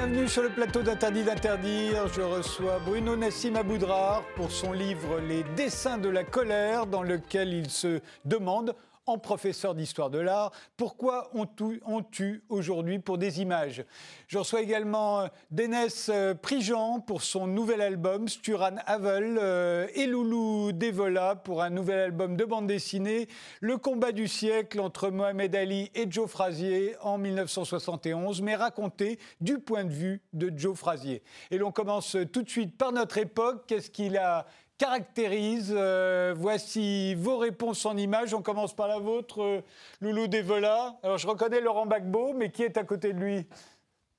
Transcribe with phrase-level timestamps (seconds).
[0.00, 2.06] Bienvenue sur le plateau d'Interdit d'interdire.
[2.06, 7.52] Je reçois Bruno Nassim Aboudrar pour son livre Les dessins de la colère, dans lequel
[7.52, 8.76] il se demande
[9.08, 10.52] en professeur d'histoire de l'art.
[10.76, 11.46] Pourquoi on
[12.02, 13.84] tue, aujourd'hui pour des images
[14.26, 20.06] Je reçois également euh, Dénès euh, Prigent pour son nouvel album, Sturan Havel, euh, et
[20.06, 23.28] Loulou Devola pour un nouvel album de bande dessinée,
[23.60, 29.58] Le combat du siècle entre Mohamed Ali et Joe Frazier en 1971, mais raconté du
[29.58, 31.22] point de vue de Joe Frazier.
[31.50, 33.64] Et l'on commence tout de suite par notre époque.
[33.66, 34.46] Qu'est-ce qu'il a
[34.78, 35.74] caractérise.
[35.76, 38.32] Euh, voici vos réponses en images.
[38.32, 39.60] On commence par la vôtre, euh,
[40.00, 40.98] Loulou Devola.
[41.02, 43.46] Alors, je reconnais Laurent Gbagbo, mais qui est à côté de lui?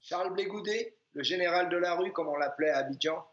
[0.01, 3.25] Charles Blégoudet, le général de la rue, comme on l'appelait à Abidjan.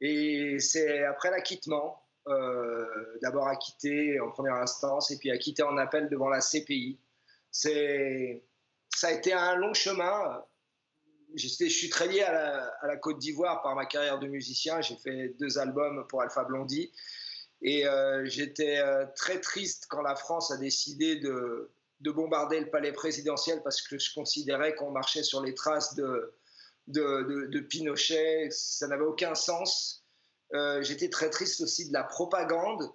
[0.00, 2.86] Et c'est après l'acquittement, euh,
[3.20, 6.98] d'abord acquitté en première instance et puis acquitté en appel devant la CPI.
[7.50, 8.42] C'est,
[8.94, 10.42] ça a été un long chemin
[11.34, 14.80] je suis très lié à la, Côte d'Ivoire par ma carrière de musicien.
[14.80, 16.92] J'ai fait deux albums pour Alpha Blondie.
[17.62, 22.92] Et euh, j'étais euh, très triste quand la France a décidé de, bombarder le palais
[22.92, 26.34] présidentiel parce que je considérais qu'on marchait sur les traces de,
[26.88, 28.48] de, Pinochet.
[28.50, 30.04] Ça n'avait aucun sens.
[30.54, 32.90] Euh, j'étais très triste aussi de la propagande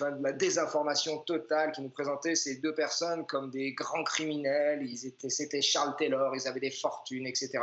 [0.00, 4.82] de la désinformation totale qui nous présentait ces deux personnes comme des grands criminels.
[4.82, 7.58] Ils étaient, c'était Charles Taylor, ils avaient des fortunes, etc.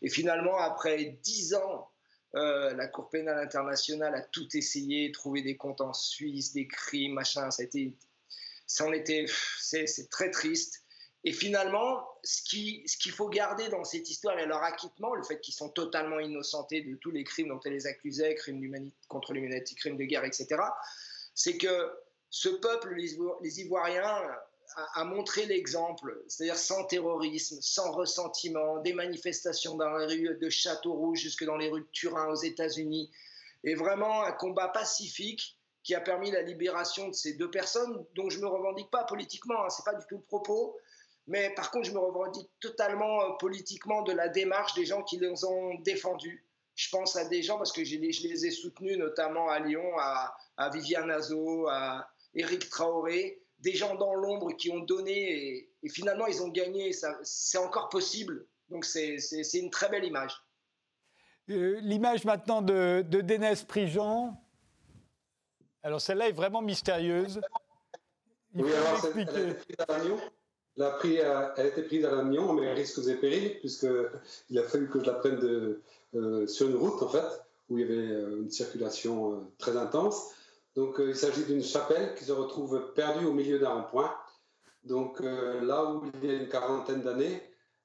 [0.00, 1.90] Et finalement, après dix ans,
[2.34, 7.14] euh, la Cour pénale internationale a tout essayé, trouvé des comptes en Suisse, des crimes,
[7.14, 7.48] machin.
[7.50, 9.26] Ça en était,
[9.58, 10.82] c'est, très triste.
[11.24, 15.40] Et finalement, ce, ce qu'il faut garder dans cette histoire et leur acquittement, le fait
[15.40, 19.74] qu'ils sont totalement innocentés de tous les crimes dont elle les accusait, crimes contre l'humanité,
[19.76, 20.56] crimes de guerre, etc
[21.42, 21.90] c'est que
[22.30, 24.22] ce peuple, les Ivoiriens,
[24.94, 31.18] a, montré l'exemple, c'est-à-dire sans terrorisme, sans ressentiment, des manifestations dans les rues de Châteaurouge
[31.18, 33.10] jusque dans les rues de Turin aux États-Unis,
[33.64, 38.30] et vraiment un combat pacifique qui a permis la libération de ces deux personnes dont
[38.30, 40.78] je ne me revendique pas politiquement, hein, ce n'est pas du tout le propos,
[41.26, 45.18] mais par contre je me revendique totalement euh, politiquement de la démarche des gens qui
[45.18, 46.46] les ont défendus.
[46.74, 49.60] Je pense à des gens, parce que je les, je les ai soutenus notamment à
[49.60, 55.68] Lyon, à, à Viviane Azo, à Eric Traoré, des gens dans l'ombre qui ont donné
[55.82, 56.92] et, finalement ils ont gagné.
[57.22, 58.46] C'est encore possible.
[58.68, 59.18] Donc c'est
[59.54, 60.32] une très belle image.
[61.50, 64.40] Euh, l'image maintenant de, de Dénès Prigent.
[65.82, 67.40] Alors celle-là est vraiment mystérieuse.
[68.54, 69.22] oui, alors elle,
[70.82, 75.00] a été elle a été prise à mais risques et périls, puisqu'il a fallu que
[75.00, 75.82] je la prenne de, euh,
[76.46, 80.32] sur une route, en fait, où il y avait euh, une circulation très intense.
[80.74, 84.14] Donc euh, il s'agit d'une chapelle qui se retrouve perdue au milieu d'un rond-point.
[84.84, 87.42] Donc euh, là où il y a une quarantaine d'années,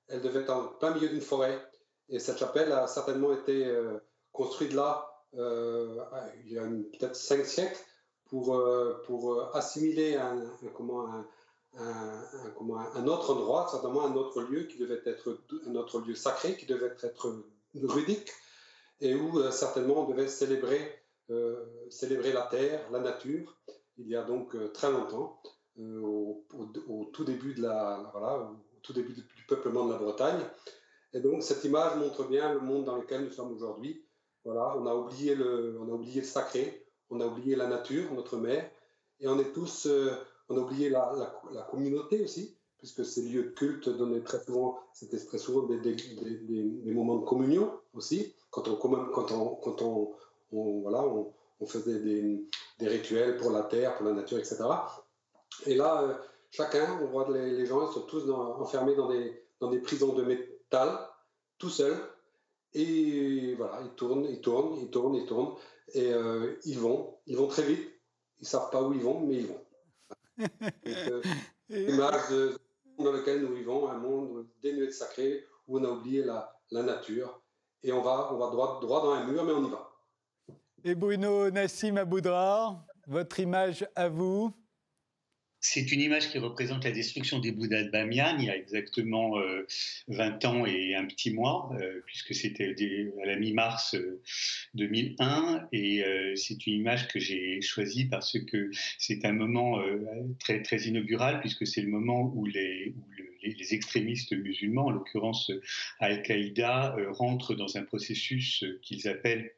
[0.07, 1.61] elle devait être en plein milieu d'une forêt.
[2.09, 3.97] Et cette chapelle a certainement été euh,
[4.31, 7.77] construite là il y a peut-être cinq siècles
[8.25, 8.59] pour,
[9.05, 10.41] pour assimiler un,
[10.73, 11.05] comment,
[11.77, 12.23] un,
[12.57, 15.37] comment, un, autre endroit, certainement un autre lieu qui devait être
[15.67, 17.43] un autre lieu sacré, qui devait être
[17.73, 18.31] druidique,
[19.01, 20.97] et où certainement on devait célébrer
[21.29, 23.57] euh, célébrer la terre, la nature,
[23.97, 25.41] il y a donc euh, très longtemps,
[25.77, 26.45] euh, au,
[27.11, 30.39] tout début de la, voilà, au tout début du peuplement de la Bretagne.
[31.13, 34.05] Et donc cette image montre bien le monde dans lequel nous sommes aujourd'hui.
[34.45, 38.13] Voilà, on a oublié le, on a oublié le sacré, on a oublié la nature,
[38.13, 38.69] notre mère,
[39.19, 39.85] et on est tous,
[40.47, 41.11] on a oublié la,
[41.51, 45.79] la, communauté aussi, puisque ces lieux de culte donnaient très souvent, c'était très souvent des,
[45.79, 50.13] des, des, des, moments de communion aussi, quand on, quand on, quand on,
[50.51, 52.47] on, voilà, on, faisait des,
[52.79, 54.63] rituels pour la terre, pour la nature, etc.
[55.65, 56.13] Et là, euh,
[56.51, 60.13] chacun, on voit les, les gens, ils sont tous enfermés dans des, dans des prisons
[60.13, 60.99] de métal,
[61.57, 61.97] tout seuls.
[62.73, 65.55] Et voilà, ils tournent, ils tournent, ils tournent, ils tournent.
[65.93, 67.89] Et euh, ils vont, ils vont très vite.
[68.39, 69.61] Ils ne savent pas où ils vont, mais ils vont.
[70.87, 71.21] Euh,
[71.69, 72.57] l'image
[73.03, 77.41] dans lequel nous vivons, un monde dénué de sacré, où on a oublié la, nature.
[77.83, 79.91] Et on va, on va droit, droit dans un mur, mais on y va.
[80.83, 84.51] Et Bruno Nassim Aboudrar, votre image à vous
[85.59, 89.37] c'est une image qui représente la destruction des Bouddhas de Bamiyan il y a exactement
[90.07, 92.75] 20 euh, ans et un petit mois, euh, puisque c'était
[93.23, 93.95] à la mi-mars
[94.75, 95.55] 2001.
[95.55, 96.03] Euh, et
[96.35, 98.69] c'est une image que j'ai choisie parce que
[98.99, 99.81] c'est un moment
[100.39, 102.93] très, très inaugural, puisque c'est le moment où les,
[103.43, 105.51] les, extrémistes musulmans, en l'occurrence
[105.99, 109.51] Al-Qaïda, rentrent dans un processus qu'ils appellent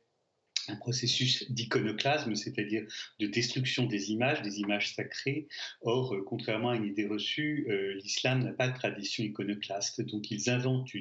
[0.70, 2.86] un processus d'iconoclasme, c'est-à-dire
[3.20, 5.48] de destruction des images, des images sacrées.
[5.82, 10.32] Or, euh, contrairement à une idée reçue, euh, l'islam n'a pas de tradition iconoclaste, donc
[10.32, 10.94] ils inventent,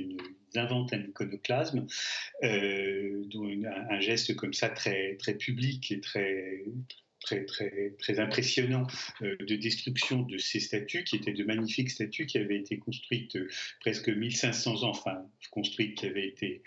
[0.92, 1.86] un iconoclasme,
[2.44, 3.24] euh,
[3.90, 6.64] un, geste comme ça très, très public et très,
[7.28, 8.86] très, très, très impressionnant
[9.22, 13.36] euh, de destruction de ces statues, qui étaient de magnifiques statues qui avaient été construites
[13.36, 13.48] euh,
[13.80, 16.62] presque 1500 ans, enfin construites, qui avaient été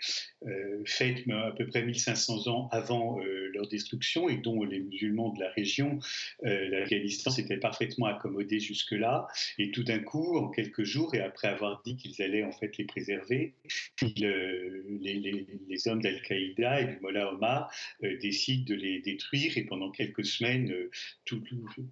[0.46, 3.18] euh, faites à peu près 1500 ans avant
[3.52, 5.98] leur destruction et dont les musulmans de la région,
[6.42, 9.26] l'Afghanistan s'était parfaitement accommodé jusque-là.
[9.58, 12.76] Et tout d'un coup, en quelques jours, et après avoir dit qu'ils allaient en fait
[12.76, 13.54] les préserver,
[14.02, 17.72] les, les, hommes d'Al-Qaïda et du Mollah Omar
[18.20, 20.90] décident de les détruire et pendant quelques semaines, euh,
[21.24, 21.42] tout,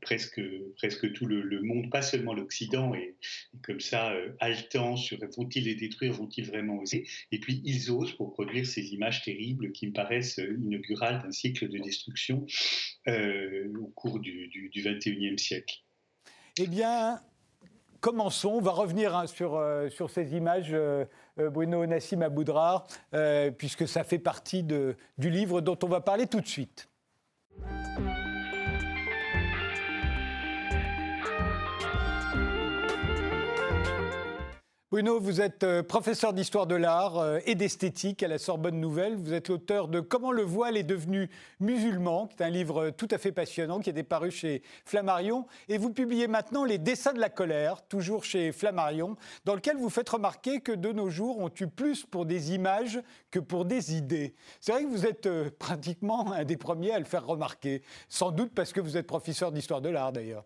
[0.01, 0.41] presque,
[0.77, 3.17] presque tout le, monde, pas seulement l'Occident, et,
[3.63, 7.07] comme ça, euh, haletant sur vont-ils les détruire, vont-ils vraiment oser?
[7.33, 11.33] Et puis ils osent pour produire ces images terribles qui me paraissent euh, inaugurales d'un
[11.33, 12.47] cycle de destruction
[13.07, 15.83] au cours du, du, 21e siècle.
[16.59, 17.21] Eh bien,
[18.01, 18.51] commençons.
[18.51, 19.61] On va revenir hein, sur,
[19.91, 20.75] sur ces images,
[21.37, 22.87] Bruno Nassim Aboudrar,
[23.59, 26.91] puisque ça fait partie de, du livre dont on va parler tout de suite.
[34.93, 39.15] Bruno, vous êtes euh, professeur d'histoire de l'art euh, et d'esthétique à la Sorbonne Nouvelle.
[39.15, 43.07] Vous êtes l'auteur de Comment le voile est devenu musulman, qui est un livre tout
[43.13, 45.47] à fait passionnant, qui est paru chez Flammarion.
[45.69, 49.91] Et vous publiez maintenant Les dessins de la colère, toujours chez Flammarion, dans lequel vous
[49.91, 53.01] faites remarquer que de nos jours, on tue plus pour des images
[53.31, 54.35] que pour des idées.
[54.61, 58.33] C'est vrai que vous êtes euh, pratiquement un des premiers à le faire remarquer, sans
[58.33, 60.45] doute parce que vous êtes professeur d'histoire de l'art d'ailleurs.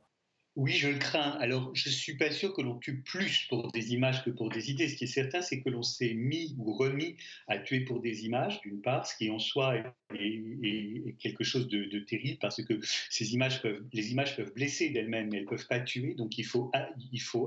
[0.56, 1.36] Oui, je le crains.
[1.40, 4.50] Alors, je ne suis pas sûr que l'on tue plus pour des images que pour
[4.50, 4.88] des idées.
[4.88, 7.16] Ce qui est certain, c'est que l'on s'est mis ou remis
[7.48, 9.76] à tuer pour des images, d'une part, ce qui en soi
[10.14, 12.74] est, quelque chose de, terrible parce que
[13.18, 13.62] les images
[14.36, 16.14] peuvent blesser d'elles-mêmes, mais elles ne peuvent pas tuer.
[16.14, 16.70] Donc, il faut,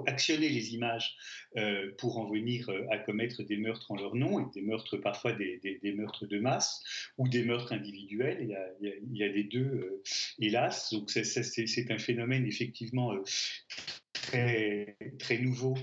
[0.06, 1.16] actionner les images
[1.56, 4.98] euh, pour en venir euh, à commettre des meurtres en leur nom, et des meurtres
[4.98, 6.84] parfois des, meurtres de masse
[7.18, 8.40] ou des meurtres individuels.
[8.42, 10.04] Il y a, il y a, des deux, euh,
[10.40, 10.92] hélas.
[10.92, 13.24] Donc, c'est un phénomène effectivement euh,
[14.14, 15.76] très, très nouveau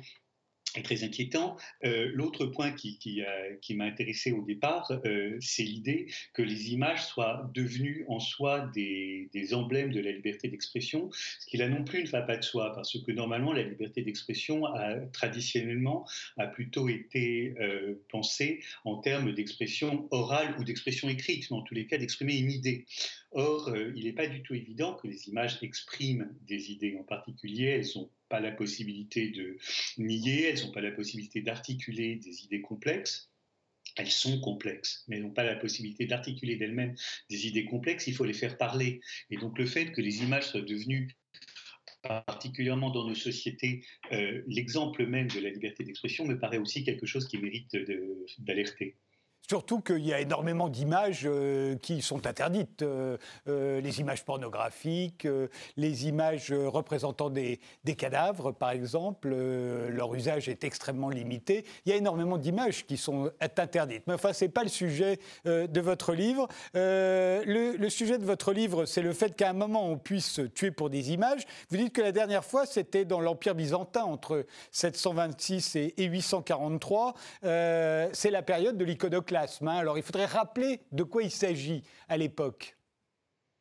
[0.83, 1.57] très inquiétant.
[1.85, 7.05] Euh, l'autre point qui, qui, m'a intéressé au départ, euh, c'est l'idée que les images
[7.07, 12.03] soient devenues en soi des, emblèmes de la liberté d'expression, ce qui là non plus
[12.03, 16.07] ne va pas de soi, parce que normalement la liberté d'expression a traditionnellement
[16.39, 21.75] a plutôt été euh, pensée en termes d'expression orale ou d'expression écrite, mais en tous
[21.75, 22.87] les cas d'exprimer une idée.
[23.33, 26.97] Or, il n'est pas du tout évident que les images expriment des idées.
[27.01, 29.59] En particulier, elles ont pas la possibilité de
[29.97, 33.31] nier, elles n'ont pas la possibilité d'articuler des idées complexes.
[33.95, 36.97] Elles sont complexes, mais n'ont pas la possibilité d'articuler d'elles-mêmes
[37.31, 38.09] des idées complexes.
[38.09, 39.01] Il faut les faire parler.
[39.31, 41.15] Et donc le fait que les images soient devenues
[42.03, 47.07] particulièrement dans nos sociétés, euh, l'exemple même de la liberté d'expression me paraît aussi quelque
[47.07, 47.71] chose qui mérite
[48.39, 48.97] d'alerter.
[49.49, 52.81] Surtout qu'il y a énormément d'images euh, qui sont interdites.
[52.81, 55.29] Euh, euh, les images pornographiques,
[55.77, 57.61] les images représentant des,
[57.97, 61.65] cadavres, par exemple, leur usage est extrêmement limité.
[61.85, 64.05] Il y a énormément d'images qui sont interdites.
[64.07, 66.49] Mais enfin, ce n'est pas le sujet de votre livre.
[66.75, 70.91] Le, sujet de votre livre, c'est le fait qu'à un moment, on puisse tuer pour
[70.91, 71.43] des images.
[71.71, 77.15] Vous dites que la dernière fois, c'était dans l'Empire byzantin, entre 726 et, et 843.
[77.43, 82.77] c'est la période de l'iconoclasme alors il faudrait rappeler de quoi il s'agit à l'époque.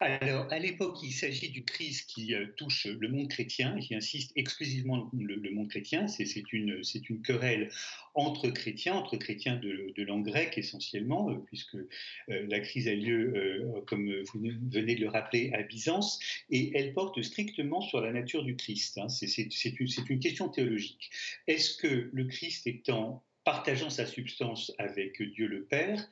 [0.04, 4.34] Alors, à l'époque, il s'agit d'une crise qui euh, touche le monde chrétien, qui insiste
[4.36, 6.08] exclusivement le, monde chrétien.
[6.08, 7.70] C'est une, une querelle
[8.14, 11.86] entre chrétiens, entre chrétiens de, de langue grecque essentiellement, euh, puisque euh,
[12.28, 14.40] la crise a lieu, comme vous
[14.70, 18.98] venez de le rappeler, à Byzance, et elle porte strictement sur la nature du Christ.
[18.98, 19.08] Hein.
[19.08, 21.12] C'est une, une question théologique.
[21.48, 26.08] Est-ce que le Christ étant partageant sa substance avec Dieu le Père,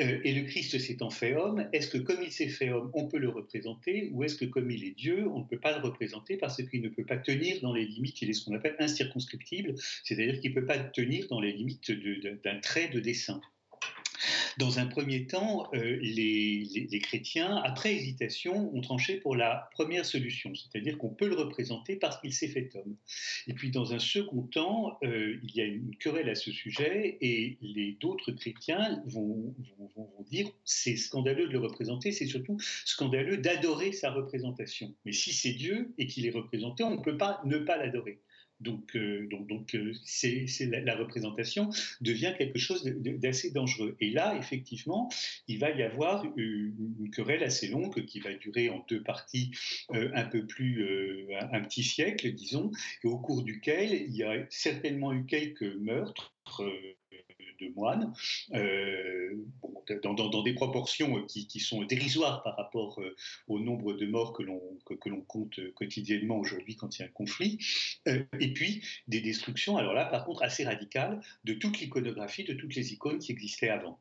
[0.00, 3.08] euh, et le Christ s'étant fait homme, est-ce que comme il s'est fait homme, on
[3.08, 5.84] peut le représenter, ou est-ce que comme il est Dieu, on ne peut pas le
[5.84, 8.76] représenter parce qu'il ne peut pas tenir dans les limites, il est ce qu'on appelle
[8.78, 9.74] incirconscriptible,
[10.04, 13.40] c'est-à-dire qu'il ne peut pas tenir dans les limites d'un trait de dessin
[14.58, 20.52] dans un premier temps, euh, les, chrétiens, après hésitation, ont tranché pour la première solution,
[20.54, 22.96] c'est-à-dire qu'on peut le représenter parce qu'il s'est fait homme.
[23.46, 27.18] Et puis, dans un second temps, euh, il y a une querelle à ce sujet
[27.20, 29.54] et les d'autres chrétiens vont,
[29.96, 34.92] vont dire c'est scandaleux de le représenter, c'est surtout scandaleux d'adorer sa représentation.
[35.04, 38.18] Mais si c'est Dieu et qu'il est représenté, on ne peut pas ne pas l'adorer.
[38.60, 43.96] Donc, euh, donc, donc euh, c'est, la, représentation devient quelque chose d'assez dangereux.
[44.00, 45.08] Et là, effectivement,
[45.46, 49.52] il va y avoir une, querelle assez longue qui va durer en deux parties
[49.90, 50.84] un peu plus,
[51.52, 52.70] un, petit siècle, disons,
[53.04, 56.34] et au cours duquel il y a certainement eu quelques meurtres
[57.60, 58.12] de moines,
[58.54, 59.34] euh,
[60.02, 63.14] dans, des proportions qui, sont dérisoires par rapport euh,
[63.48, 67.08] au nombre de morts que l'on que, l'on compte quotidiennement aujourd'hui quand il y a
[67.08, 67.58] un conflit,
[68.06, 72.54] euh, et puis des destructions, alors là par contre assez radicales, de toute l'iconographie, de
[72.54, 73.98] toutes les icônes qui existaient avant.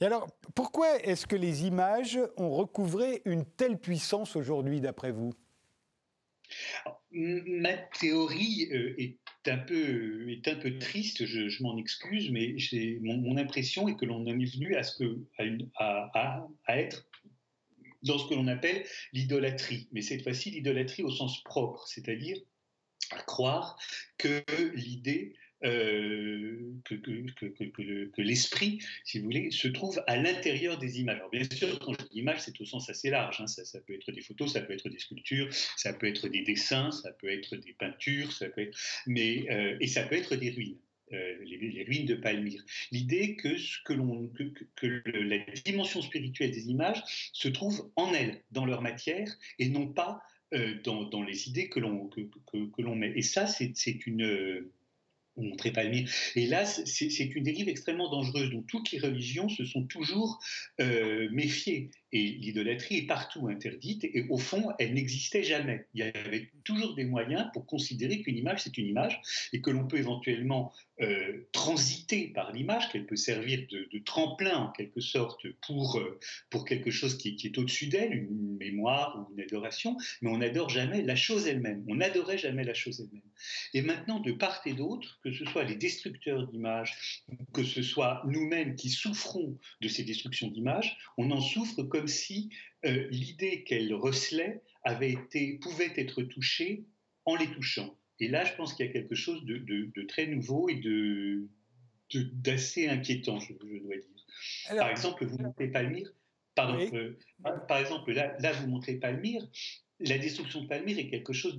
[0.00, 5.32] Et alors, pourquoi est-ce que les images ont recouvré une telle puissance aujourd'hui, d'après vous?
[7.10, 12.56] Ma théorie est un peu, est un peu triste, je, m'en excuse, mais
[13.00, 15.18] mon, mon, impression est que l'on en est venu à, ce que,
[15.76, 17.08] à, à, être
[18.02, 22.38] dans ce que l'on appelle l'idolâtrie, mais cette fois-ci l'idolâtrie au sens propre, c'est-à-dire
[23.10, 23.78] à croire
[24.18, 24.42] que
[24.74, 31.16] l'idée euh, que, que, l'esprit, si vous voulez, se trouve à l'intérieur des images.
[31.16, 33.40] Alors bien sûr, quand je dis image, c'est au sens assez large.
[33.40, 33.46] Hein.
[33.46, 36.90] Ça, peut être des photos, ça peut être des sculptures, ça peut être des dessins,
[36.90, 40.50] ça peut être des peintures, ça peut être, mais euh, et ça peut être des
[40.50, 40.78] ruines.
[41.12, 42.64] Euh, les, ruines de Palmyre.
[42.90, 43.54] L'idée que,
[43.84, 47.02] que, que, la dimension spirituelle des images
[47.32, 49.28] se trouve en elles, dans leur matière,
[49.58, 50.22] et non pas
[50.84, 53.12] dans, dans, les idées que que, l'on met.
[53.14, 54.70] Et ça, c'est une
[55.36, 56.08] montrer Palmyre.
[56.36, 60.40] Et là, c'est une dérive extrêmement dangereuse dont toutes les religions se sont toujours
[60.80, 61.90] euh, méfiées.
[62.14, 65.86] Et l'idolâtrie est partout interdite, et au fond, elle n'existait jamais.
[65.94, 69.18] Il y avait toujours des moyens pour considérer qu'une image, c'est une image,
[69.54, 74.72] et que l'on peut éventuellement euh, transiter par l'image, qu'elle peut servir de, tremplin en
[74.72, 76.20] quelque sorte pour, euh,
[76.50, 80.38] pour quelque chose qui, qui est au-dessus d'elle, une mémoire ou une adoration, mais on
[80.38, 81.82] n'adore jamais la chose elle-même.
[81.88, 83.22] On n'adorait jamais la chose elle-même.
[83.72, 88.22] Et maintenant, de part et d'autre, que ce soit les destructeurs d'images, que ce soit
[88.26, 92.50] nous-mêmes qui souffrons de ces destructions d'images, on en souffre comme si
[92.84, 96.84] euh, l'idée qu'elle recelait avait été, pouvait être touchée
[97.24, 97.96] en les touchant.
[98.18, 101.48] Et là, je pense qu'il y a quelque chose de, très nouveau et de,
[102.14, 104.76] d'assez inquiétant, je, dois dire.
[104.76, 106.12] par exemple, vous montrez Palmyre.
[106.54, 107.18] Pardon, euh,
[107.66, 109.42] par exemple, là, là, vous montrez Palmyre.
[110.00, 111.56] La destruction de Palmyre est quelque chose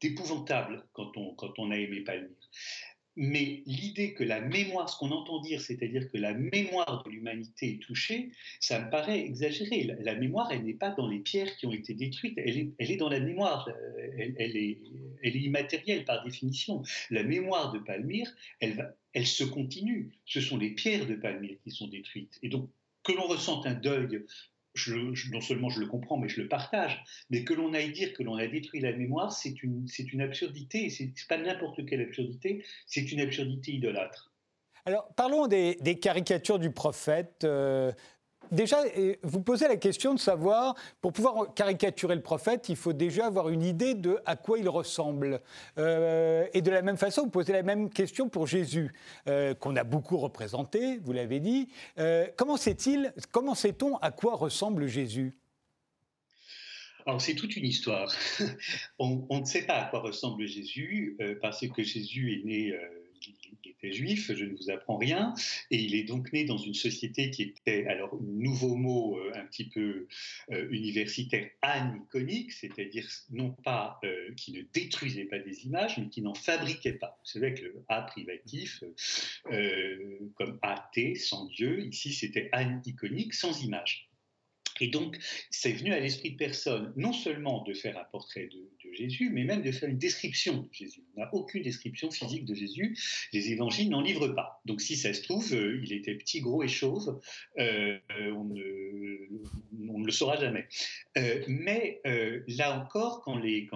[0.00, 2.50] d'épouvantable quand on, quand on a aimé Palmyre.
[3.16, 7.74] Mais l'idée que la mémoire, ce qu'on entend dire, c'est-à-dire que la mémoire de l'humanité
[7.74, 9.84] est touchée, ça me paraît exagéré.
[10.00, 13.10] La, mémoire, elle n'est pas dans les pierres qui ont été détruites, elle est, dans
[13.10, 13.68] la mémoire,
[14.18, 14.78] elle, elle, est,
[15.22, 16.82] elle, est, immatérielle par définition.
[17.10, 20.12] La mémoire de Palmyre, elle, elle se continue.
[20.24, 22.38] Ce sont les pierres de Palmyre qui sont détruites.
[22.42, 22.70] Et donc,
[23.02, 24.24] que l'on ressente un deuil
[25.30, 28.22] non seulement je le comprends, mais je le partage, mais que l'on aille dire que
[28.22, 32.00] l'on a détruit la mémoire, c'est une, une absurdité, et ce n'est pas n'importe quelle
[32.00, 34.32] absurdité, c'est une absurdité idolâtre.
[34.84, 37.44] Alors, parlons des, caricatures du prophète.
[37.44, 37.92] Euh,
[38.52, 38.78] déjà,
[39.22, 43.48] vous posez la question de savoir, pour pouvoir caricaturer le prophète, il faut déjà avoir
[43.48, 45.40] une idée de à quoi il ressemble.
[45.78, 48.92] Euh, et de la même façon, vous posez la même question pour Jésus,
[49.26, 51.68] euh, qu'on a beaucoup représenté, vous l'avez dit.
[51.98, 55.34] Euh, comment sait-il, comment sait-on à quoi ressemble Jésus?
[57.04, 58.14] Alors c'est toute une histoire.
[59.00, 62.78] on, ne sait pas à quoi ressemble Jésus parce que Jésus est né
[63.90, 65.34] juif, je ne vous apprends rien,
[65.70, 69.44] et il est donc né dans une société qui était, alors nouveau mot euh, un
[69.46, 70.06] petit peu
[70.50, 76.22] euh, universitaire, aniconique, c'est-à-dire non pas euh, qui ne détruisait pas des images, mais qui
[76.22, 77.18] n'en fabriquait pas.
[77.24, 78.84] Vous savez que le A privatif,
[80.34, 84.08] comme AT, sans Dieu, ici c'était aniconique, sans image.
[84.80, 85.18] Et donc,
[85.50, 89.44] c'est venu à l'esprit de personne, non seulement de faire un portrait de, Jésus, mais
[89.44, 91.02] même de faire une description de Jésus.
[91.16, 92.96] On n'a aucune description physique de Jésus,
[93.32, 94.60] les évangiles n'en livrent pas.
[94.64, 97.20] Donc, si ça se trouve, euh, il était petit, gros et chauve,
[97.58, 97.98] euh,
[98.34, 100.66] on, ne, le saura jamais.
[101.16, 103.68] Euh, mais là encore, quand les,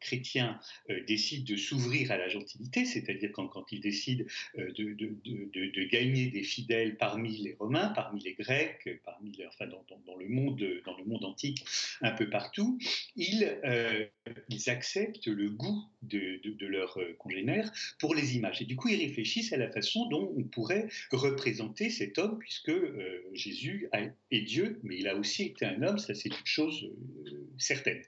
[0.00, 0.58] chrétiens
[1.06, 4.24] décident de s'ouvrir à la gentilité, c'est-à-dire quand, ils décident
[4.56, 10.28] de, gagner des fidèles parmi les Romains, parmi les Grecs, parmi les, enfin, dans, le
[10.28, 11.64] monde, dans le monde antique,
[12.00, 12.78] un peu partout,
[13.16, 13.58] ils,
[14.48, 18.62] ils acceptent le goût de, de, leurs euh, congénères pour les images.
[18.62, 22.68] Et du coup, ils réfléchissent à la façon dont on pourrait représenter cet homme, puisque
[22.68, 23.88] euh, Jésus
[24.30, 26.90] est Dieu, mais il a aussi été un homme, ça c'est une chose
[27.58, 28.02] certaine.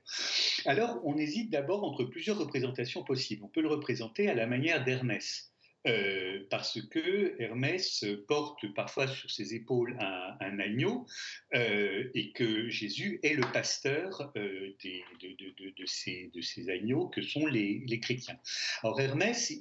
[0.67, 3.45] Alors, on hésite d'abord entre plusieurs représentations possibles.
[3.45, 5.54] On peut le représenter à la manière d'Hermès.
[5.87, 11.07] Euh, parce que Hermès porte parfois sur ses épaules un, agneau
[11.55, 18.39] euh, et que Jésus est le pasteur euh, de, ces, agneaux que sont les, chrétiens.
[18.83, 19.53] Alors Hermès,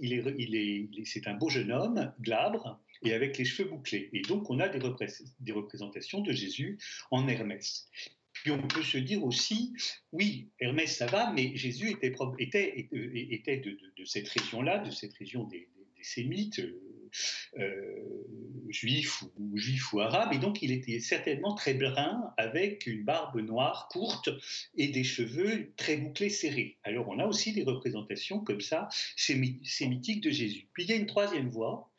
[1.03, 4.09] c'est un beau jeune homme, glabre, et avec les cheveux bouclés.
[4.13, 4.79] Et donc on a des,
[5.51, 6.79] représentations de Jésus
[7.11, 7.89] en Hermès.
[8.31, 9.73] Puis on peut se dire aussi,
[10.11, 12.11] oui, Hermès ça va, mais Jésus était
[13.57, 15.69] de, cette région-là, de cette région des,
[16.03, 16.81] sémites, euh,
[17.59, 18.23] euh,
[18.69, 23.39] juifs, ou, juifs ou arabes, et donc il était certainement très brun, avec une barbe
[23.39, 24.29] noire courte
[24.75, 26.77] et des cheveux très bouclés serrés.
[26.83, 30.67] Alors on a aussi des représentations comme ça sémitiques de Jésus.
[30.73, 31.92] Puis il y a une troisième voie,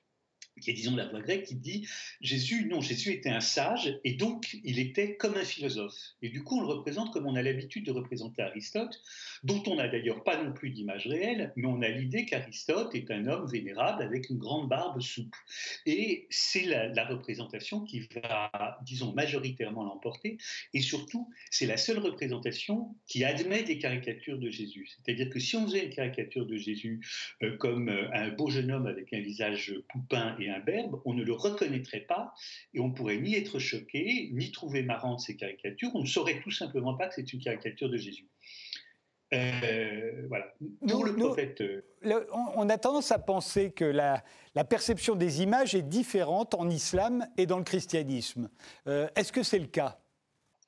[0.60, 1.86] qui est disons la voix grecque, qui dit
[2.20, 5.96] Jésus, non, Jésus était un sage et donc il était comme un philosophe.
[6.22, 9.00] Et du coup, on le représente comme on a l'habitude de représenter Aristote,
[9.42, 13.10] dont on n'a d'ailleurs pas non plus d'image réelle, mais on a l'idée qu'Aristote est
[13.10, 15.38] un homme vénérable avec une grande barbe souple.
[15.86, 20.38] Et c'est la, représentation qui va, disons, majoritairement l'emporter.
[20.72, 24.88] Et surtout, c'est la seule représentation qui admet des caricatures de Jésus.
[24.88, 27.00] C'est-à-dire que si on faisait une caricature de Jésus
[27.42, 31.22] euh, comme euh, un beau jeune homme avec un visage poupin un berbe, on ne
[31.22, 32.34] le reconnaîtrait pas
[32.72, 35.90] et on pourrait ni être choqué, ni trouver marrant ces caricatures.
[35.94, 38.28] On ne saurait tout simplement pas que c'est une caricature de Jésus.
[39.34, 40.54] Euh, voilà.
[40.88, 41.60] Pour le prophète.
[41.60, 41.82] Euh,
[42.54, 44.22] on a tendance à penser que la,
[44.68, 48.50] perception des images est différente en islam et dans le christianisme.
[48.86, 50.00] Euh, est-ce que c'est le cas?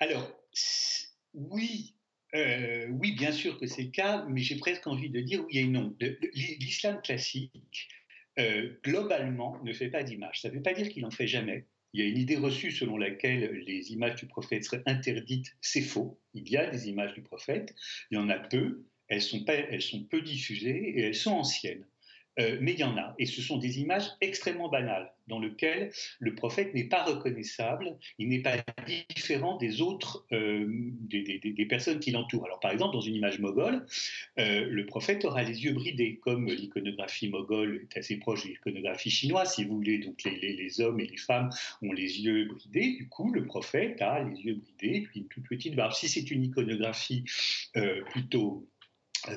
[0.00, 0.28] Alors,
[1.34, 1.94] oui.
[2.34, 5.66] oui, bien sûr que c'est le cas, mais j'ai presque envie de dire oui et
[5.66, 5.94] non.
[6.34, 7.88] L'islam classique
[8.38, 10.40] euh, globalement, ne fait pas d'image.
[10.40, 11.66] Ça ne veut pas dire qu'il n'en fait jamais.
[11.92, 15.56] Il y a une idée reçue selon laquelle les images du prophète seraient interdites.
[15.60, 16.20] C'est faux.
[16.34, 17.74] Il y a des images du prophète.
[18.10, 18.84] Il y en a peu.
[19.08, 21.86] Elles sont, elles sont peu diffusées et elles sont anciennes.
[22.38, 23.14] Euh, mais il y en a.
[23.18, 28.28] Et ce sont des images extrêmement banales, dans lesquelles le prophète n'est pas reconnaissable, il
[28.28, 28.56] n'est pas
[29.16, 32.44] différent des autres, euh, des, personnes qui l'entourent.
[32.44, 33.86] Alors par exemple, dans une image moghole,
[34.38, 39.10] euh, le prophète aura les yeux bridés, comme l'iconographie moghole est assez proche de l'iconographie
[39.10, 39.98] chinoise, si vous voulez.
[39.98, 41.48] Donc les, hommes et les femmes
[41.82, 45.48] ont les yeux bridés, du coup le prophète a les yeux bridés, puis une toute
[45.48, 45.92] petite barbe.
[45.92, 47.24] Si c'est une iconographie
[48.10, 48.75] plutôt euh,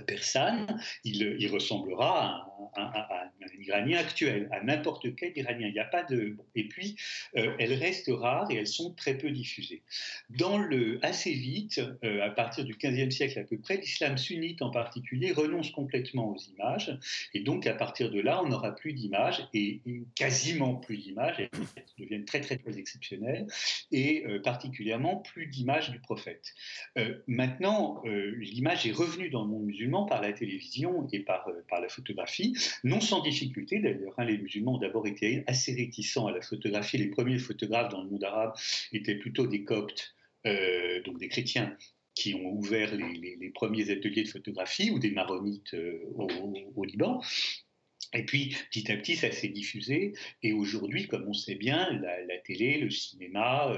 [0.06, 5.68] persane, il, ressemblera à, un Iranien actuel, à n'importe quel Iranien.
[5.68, 6.38] Il n'y a pas de.
[6.56, 6.96] Et puis,
[7.38, 9.82] euh, elles restent rares et elles sont très peu diffusées.
[10.30, 14.62] Dans le assez vite, euh, à partir du XVe siècle à peu près, l'islam sunnite
[14.62, 16.98] en particulier renonce complètement aux images,
[17.34, 19.82] et donc à partir de là, on n'aura plus d'images et,
[20.16, 21.36] quasiment plus d'images.
[21.40, 21.50] Elles
[21.98, 23.48] deviennent très très très exceptionnelles
[23.92, 26.54] et particulièrement plus d'images du prophète.
[27.28, 31.80] maintenant, l'image est revenue dans le monde musulmans par la télévision et par, euh, par
[31.80, 34.14] la photographie, non sans difficulté d'ailleurs.
[34.18, 34.26] Hein.
[34.26, 36.98] les musulmans ont d'abord été assez réticents à la photographie.
[36.98, 38.54] Les premiers photographes dans le monde arabe
[38.92, 41.76] étaient plutôt des coptes, euh, donc des chrétiens
[42.16, 46.04] qui ont ouvert les, les, premiers ateliers de photographie ou des maronites euh,
[46.76, 47.22] au, Liban.
[48.14, 50.14] Et puis, petit à petit, ça s'est diffusé.
[50.42, 53.72] Et aujourd'hui, comme on sait bien, la, télé, le cinéma,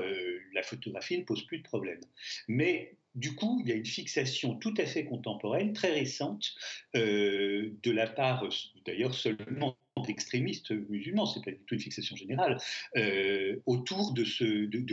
[0.54, 2.00] la photographie ne posent plus de problème.
[2.48, 6.54] Mais du coup, il y a une fixation tout à fait contemporaine, très récente,
[6.96, 8.48] euh, de la part,
[8.86, 12.58] d'ailleurs seulement d'extrémistes musulmans, c'est pas du tout une fixation générale,
[12.96, 14.24] euh, autour de,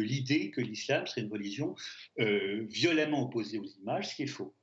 [0.02, 1.74] l'idée que l'islam serait une religion
[2.18, 4.54] euh, violemment opposée aux images, ce qui est faux.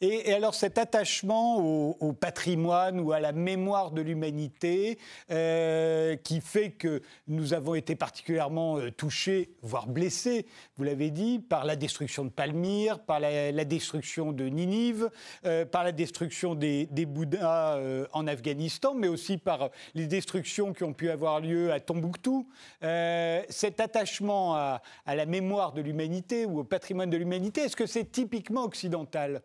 [0.00, 4.98] Et, alors cet attachement au, patrimoine ou à la mémoire de l'humanité
[5.30, 11.38] euh, qui fait que nous avons été particulièrement euh, touchés, voire blessés, vous l'avez dit,
[11.38, 15.10] par la destruction de Palmyre, par la, destruction de Ninive,
[15.44, 17.80] euh, par la destruction des, Bouddhas
[18.12, 22.48] en Afghanistan, mais aussi par les destructions qui ont pu avoir lieu à Tombouctou.
[22.80, 28.10] cet attachement à la mémoire de l'humanité ou au patrimoine de l'humanité, est-ce que c'est
[28.10, 29.42] typiquement occidental?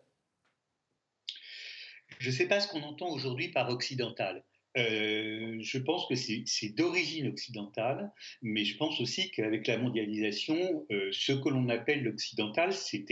[2.18, 4.44] Je ne sais pas ce qu'on entend aujourd'hui par occidental.
[4.76, 11.08] Euh, je pense que c'est d'origine occidentale, mais je pense aussi qu'avec la mondialisation, euh,
[11.10, 13.06] ce que l'on appelle l'occidental, c'est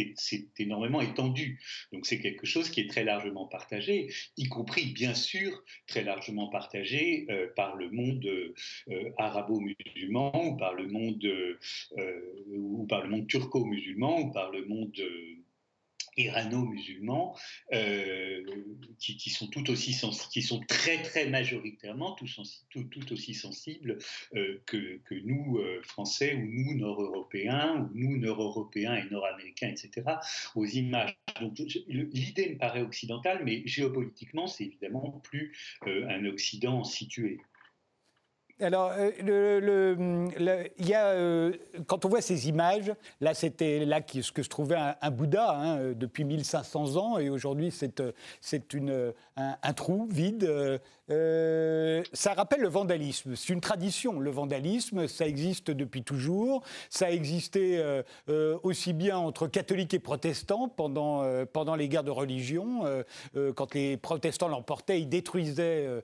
[0.59, 1.61] énormément étendu.
[1.93, 6.49] Donc c'est quelque chose qui est très largement partagé, y compris bien sûr très largement
[6.49, 8.29] partagé euh, par le monde
[9.17, 11.27] arabo-musulman, par le monde
[12.49, 14.93] ou par le monde turco-musulman, ou par le monde
[16.17, 17.37] irano-musulmans,
[17.73, 18.43] euh,
[18.99, 19.97] qui, sont tout aussi
[20.31, 22.27] qui sont très très majoritairement tout,
[22.85, 23.99] tout, aussi sensibles
[24.35, 30.17] euh, que, que, nous euh, Français ou nous Nord-Européens ou nous Nord-Européens et Nord-Américains, etc.
[30.55, 31.17] aux images.
[31.41, 35.55] Donc l'idée me paraît occidentale, mais géopolitiquement c'est évidemment plus
[35.87, 37.39] un Occident situé.
[38.59, 39.11] Alors, euh,
[40.39, 41.53] le, y a, euh,
[41.87, 42.91] quand on voit ces images,
[43.21, 47.29] là, c'était là ce que se trouvait un, Bouddha hein, euh, depuis 1500 ans, et
[47.29, 50.51] aujourd'hui, c'est un, un, trou vide.
[51.11, 53.37] ça rappelle le vandalisme.
[53.37, 55.07] C'est une tradition, le vandalisme.
[55.07, 56.63] Ça existe depuis toujours.
[56.89, 57.83] Ça a existé
[58.63, 62.85] aussi bien entre catholiques et protestants pendant, pendant les guerres de religion.
[63.55, 66.03] quand les protestants l'emportaient, ils détruisaient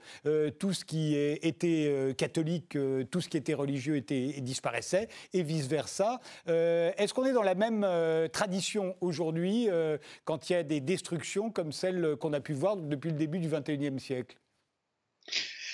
[0.59, 6.21] tout ce qui était catholique que tout ce qui était religieux disparaissait, et vice-versa.
[6.49, 10.63] Euh, est-ce qu'on est dans la même euh, tradition aujourd'hui euh, quand il y a
[10.63, 14.37] des destructions comme celles qu'on a pu voir depuis le début du XXIe siècle?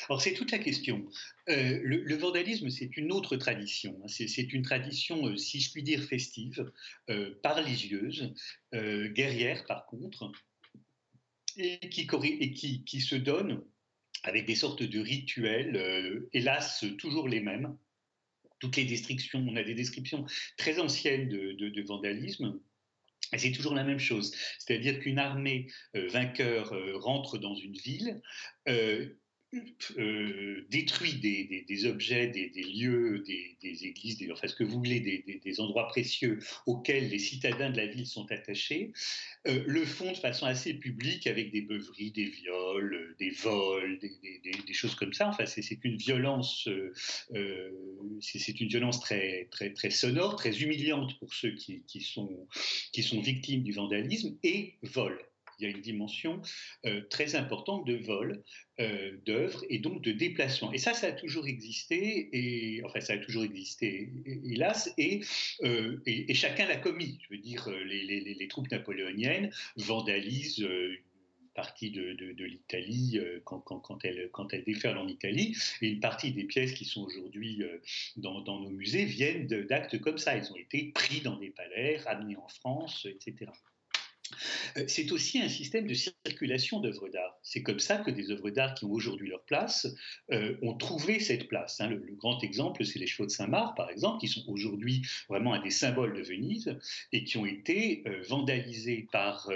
[0.08, 1.06] Alors c'est toute la question.
[1.46, 3.98] le, vandalisme, c'est une autre tradition.
[4.02, 4.08] Hein.
[4.08, 6.72] C'est une tradition, si je puis dire, festive,
[7.42, 8.32] paralysieuse,
[8.72, 10.32] guerrière par contre,
[11.58, 13.62] et qui se donne
[14.24, 17.76] avec des sortes de rituels, euh, hélas toujours les mêmes.
[18.60, 20.26] Toutes les destructions, on a des descriptions
[20.56, 22.60] très anciennes de, vandalisme.
[23.32, 24.34] Et c'est toujours la même chose.
[24.58, 28.20] C'est-à-dire qu'une armée euh, vainqueur euh, rentre dans une ville,
[29.96, 35.88] euh, détruit des, objets, des, lieux, des, églises, enfin ce que vous voulez, des, endroits
[35.88, 38.92] précieux auxquels les citadins de la ville sont attachés,
[39.46, 44.74] euh, le font de façon assez publique avec des beuveries, des viols, des vols, des,
[44.74, 45.28] choses comme ça.
[45.28, 47.72] Enfin, c'est une violence, euh,
[48.20, 52.46] c'est une violence très, très, très sonore, très humiliante pour ceux qui, qui, sont,
[52.92, 55.18] qui sont victimes du vandalisme et vol
[55.58, 56.40] il y a une dimension
[56.86, 58.42] euh, très importante de vol
[58.80, 60.72] euh, d'œuvres et donc de déplacement.
[60.72, 64.10] Et ça, ça a toujours existé, enfin, ça a toujours existé,
[64.44, 65.20] hélas, et,
[65.62, 67.18] euh, et, chacun l'a commis.
[67.22, 70.66] Je veux dire, les, troupes napoléoniennes vandalisent
[71.54, 76.72] partie de, l'Italie quand, quand, quand, elles déferlent en Italie, et une partie des pièces
[76.72, 77.62] qui sont aujourd'hui
[78.16, 80.36] dans, dans, nos musées viennent d'actes comme ça.
[80.36, 83.50] Ils ont été pris dans des palais, ramenés en France, etc.
[84.76, 87.38] Euh, c'est aussi un système de circulation d'œuvres d'art.
[87.42, 89.86] C'est comme ça que des œuvres d'art qui ont aujourd'hui leur place
[90.32, 91.80] euh, ont trouvé cette place.
[91.80, 91.88] Hein.
[91.88, 95.62] Le, grand exemple, c'est les chevaux de Saint-Marc, par exemple, qui sont aujourd'hui vraiment un
[95.62, 96.78] des symboles de Venise
[97.12, 99.50] et qui ont été euh, vandalisés par,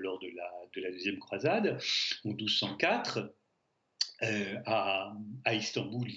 [0.00, 1.78] lors de la, de la, deuxième croisade
[2.24, 3.34] en 1204.
[4.66, 5.12] à,
[5.52, 6.08] Istanbul,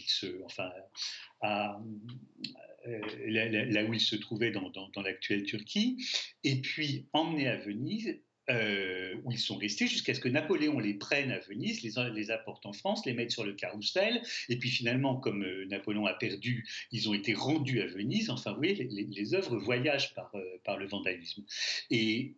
[2.87, 5.97] euh, là, où il se trouvait dans, dans l'actuelle Turquie,
[6.43, 10.93] et puis emmené à Venise euh, où ils sont restés jusqu'à ce que Napoléon les
[10.93, 15.17] prenne à Venise, les, apporte en France, les mette sur le carrousel, et puis finalement,
[15.17, 18.29] comme euh, Napoléon a perdu, ils ont été rendus à Venise.
[18.29, 21.43] Enfin, vous voyez, les, œuvres voyagent par, euh, le vandalisme.
[21.89, 22.35] Et,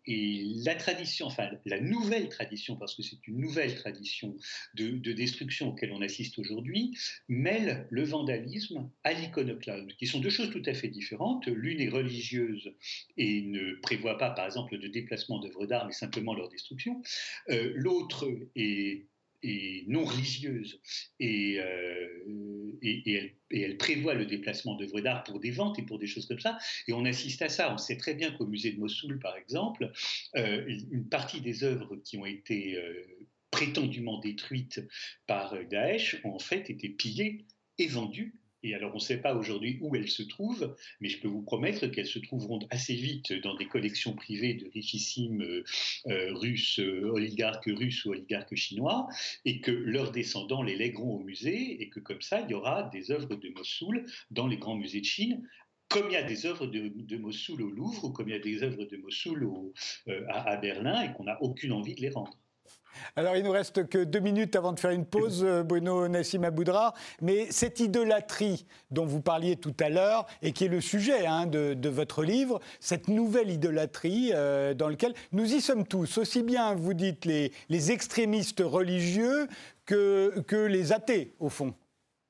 [0.65, 4.35] la tradition, enfin, la nouvelle tradition, parce que c'est une nouvelle tradition
[4.75, 10.29] de, de destruction auquel on assiste aujourd'hui, mêle le vandalisme à l'iconoclasme, qui sont deux
[10.29, 11.47] choses tout à fait différentes.
[11.47, 12.73] L'une est religieuse
[13.17, 17.01] et ne prévoit pas, par exemple, de déplacement d'œuvres d'art, simplement leur destruction.
[17.49, 19.05] Euh, l'autre est,
[19.87, 20.81] non religieuse
[21.21, 26.07] et, euh, et, elle, prévoit le déplacement d'œuvres d'art pour des ventes et pour des
[26.07, 26.57] choses comme ça.
[26.87, 27.73] Et on assiste à ça.
[27.73, 29.91] On sait très bien qu'au musée de Mossoul, par exemple,
[30.35, 32.77] euh, une partie des œuvres qui ont été
[33.49, 34.81] prétendument détruites
[35.25, 37.45] par Daesh ont en fait été pillées
[37.77, 41.19] et vendues et alors, on ne sait pas aujourd'hui où elles se trouvent, mais je
[41.19, 45.63] peux vous promettre qu'elles se trouveront assez vite dans des collections privées de richissimes euh,
[46.07, 49.07] euh, russes, euh, oligarques russes ou oligarques chinois,
[49.45, 52.83] et que leurs descendants les lègueront au musée, et que comme ça, il y aura
[52.91, 55.47] des œuvres de Mossoul dans les grands musées de Chine,
[55.87, 58.39] comme il y a des œuvres de, Mossoul au Louvre, ou comme il y a
[58.39, 59.49] des œuvres de Mossoul
[60.27, 62.37] à, à Berlin, et qu'on n'a aucune envie de les rendre.
[63.15, 66.43] Alors, il nous reste que deux minutes avant de faire une pause, euh, Bruno Nassim
[66.43, 66.93] Aboudra.
[67.21, 71.47] Mais cette idolâtrie dont vous parliez tout à l'heure, et qui est le sujet hein,
[71.47, 76.75] de, votre livre, cette nouvelle idolâtrie euh, dans laquelle nous y sommes tous, aussi bien,
[76.75, 77.51] vous dites, les,
[77.91, 79.47] extrémistes religieux
[79.85, 81.73] que, les athées, au fond.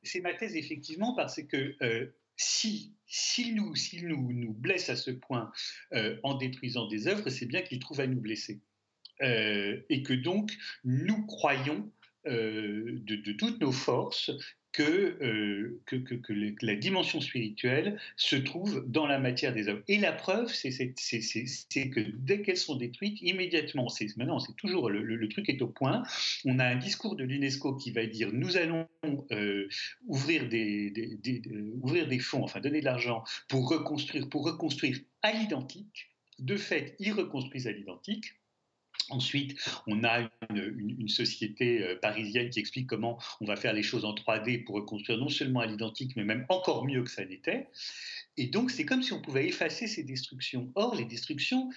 [0.04, 2.06] C'est ma thèse, effectivement, parce que euh,
[2.38, 2.94] si
[3.54, 3.74] nous,
[4.04, 5.52] nous, nous, blesse à ce point
[6.24, 8.62] en détruisant des œuvres, c'est bien qu'il trouve à nous blesser.
[9.22, 11.92] Euh, et que donc nous croyons
[12.28, 14.32] euh, de, toutes nos forces
[14.72, 15.82] que, euh,
[16.62, 19.82] la dimension spirituelle se trouve dans la matière des œuvres.
[19.90, 25.50] Et la preuve, c'est que dès qu'elles sont détruites, immédiatement, maintenant c'est toujours le, truc
[25.50, 26.04] est au point,
[26.46, 28.88] on a un discours de l'UNESCO qui va dire nous allons
[30.08, 31.42] ouvrir, des, des,
[31.82, 36.10] ouvrir des fonds, enfin donner de l'argent pour reconstruire, pour reconstruire à l'identique.
[36.38, 38.39] De fait, ils reconstruisent à l'identique
[39.10, 39.58] Ensuite,
[39.88, 44.14] on a une, société euh, parisienne qui explique comment on va faire les choses en
[44.14, 47.68] 3D pour reconstruire non seulement à l'identique, mais même encore mieux que ça n'était.
[48.38, 50.72] Et donc, c'est comme si on pouvait effacer ces destructions.
[50.76, 51.70] Or, les destructions,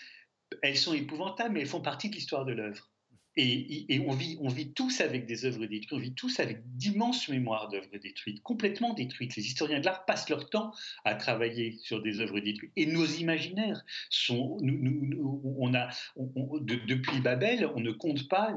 [0.63, 2.92] elles sont épouvantables, mais elles font partie de l'histoire de l'œuvre.
[3.37, 7.29] Et, on, vit, on vit tous avec des œuvres détruites, on vit tous avec d'immenses
[7.29, 9.37] mémoires d'œuvres détruites, complètement détruites.
[9.37, 10.73] Les historiens de l'art passent leur temps
[11.05, 12.73] à travailler sur des œuvres détruites.
[12.77, 14.59] Et nos imaginaires sont.
[14.61, 18.55] Nous, on a, depuis Babel, on ne compte pas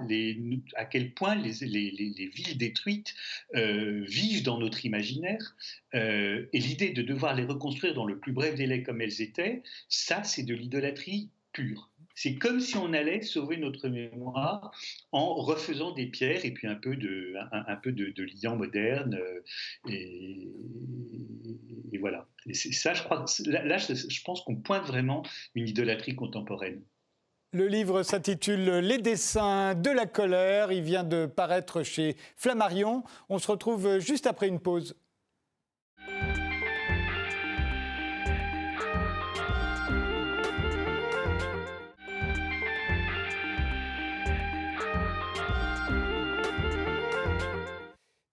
[0.76, 3.16] à quel point les, les, villes détruites
[3.56, 5.56] euh, vivent dans notre imaginaire.
[5.94, 9.64] Euh, et l'idée de devoir les reconstruire dans le plus bref délai comme elles étaient,
[9.88, 11.90] ça, c'est de l'idolâtrie pure.
[12.16, 14.72] C'est comme si on allait sauver notre mémoire
[15.12, 19.16] en refaisant des pierres et puis un peu de, un, peu de, liant moderne.
[19.16, 19.92] Euh,
[21.92, 22.28] et, voilà.
[22.54, 23.26] c'est ça, je crois.
[23.46, 25.24] Là, je pense qu'on pointe vraiment
[25.56, 26.82] une idolâtrie contemporaine.
[27.52, 30.72] Le livre s'intitule Les dessins de la colère.
[30.72, 33.04] Il vient de paraître chez Flammarion.
[33.30, 34.96] On se retrouve juste après une pause.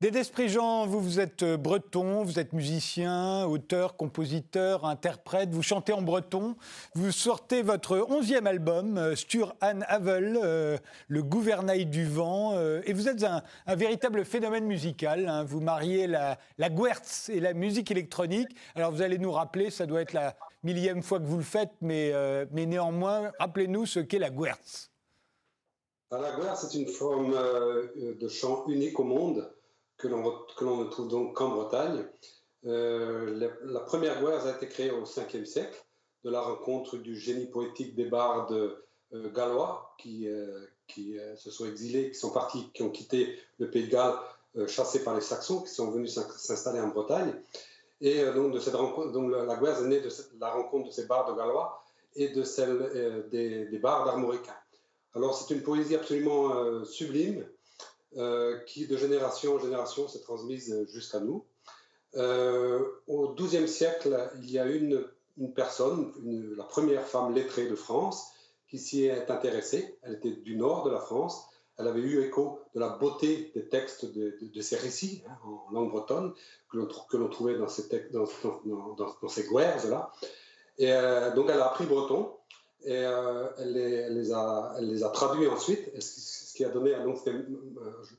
[0.02, 5.92] Dédé Jean, vous, vous êtes euh, breton, vous êtes musicien, auteur, compositeur, interprète, vous chantez
[5.92, 6.56] en breton.
[6.96, 12.92] Vous sortez votre onzième album, euh, Stur Anne Havel, euh, Le gouvernail du vent, et
[12.92, 13.44] vous êtes un,
[13.76, 15.28] véritable phénomène musical.
[15.28, 15.44] Hein.
[15.44, 16.68] Vous mariez la, la
[17.28, 18.48] et la musique électronique.
[18.74, 20.34] Alors vous allez nous rappeler, ça doit être la
[20.64, 22.12] millième fois que vous le faites, mais,
[22.50, 24.90] mais néanmoins, rappelez-nous ce qu'est la guertz.
[26.10, 27.36] Ah, la guertz, c'est une forme
[27.96, 29.48] de chant unique au monde
[29.96, 32.04] que l'on ne trouve donc qu'en Bretagne.
[32.64, 35.84] Euh, la, première guerre a été créée au 5e siècle,
[36.24, 38.52] de la rencontre du génie poétique des bardes
[39.12, 43.70] euh, gallois qui, euh, qui se sont exilés, qui sont partis, qui ont quitté le
[43.70, 44.18] pays de Galles
[44.66, 47.34] chassés par les Saxons, qui sont venus s'installer en Bretagne.
[48.00, 51.06] Et donc, de cette rencontre, donc la guerre est née de la rencontre de ces
[51.06, 51.80] bardes gallois
[52.16, 54.56] et de celle des, des bardes armoricains.
[55.14, 57.46] Alors, c'est une poésie absolument sublime,
[58.66, 61.44] qui de génération en génération s'est transmise jusqu'à nous.
[62.16, 65.06] Euh, au XIIe siècle, il y a une,
[65.54, 66.12] personne,
[66.56, 68.32] la première femme lettrée de France,
[68.68, 69.98] qui s'y est intéressée.
[70.02, 71.46] Elle était du nord de la France.
[71.78, 75.70] Elle avait eu écho de la beauté des textes de, de, ces récits hein, en
[75.72, 76.34] langue bretonne
[76.70, 80.12] que l'on, trouvait dans ces, guerres-là.
[80.78, 82.30] Et euh, donc elle a appris breton
[82.84, 85.90] et elle, les, a, traduits ensuite
[86.64, 87.42] a donné, donc euh,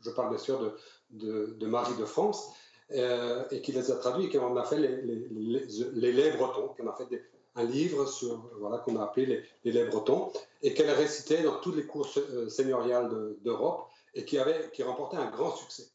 [0.01, 0.75] je parle bien sûr
[1.11, 2.51] de, Marie de France,
[2.91, 6.31] euh, et qui les a traduits, et qui en a fait les, les, les, les
[6.31, 7.23] bretons, qui en a fait
[7.55, 8.05] un livre
[8.59, 12.09] voilà, qu'on a appelé les, les laits bretons, et qu'elle récitait dans toutes les cours
[12.17, 15.87] euh, seigneuriales d'Europe, et qui, avait, qui remportait un grand succès.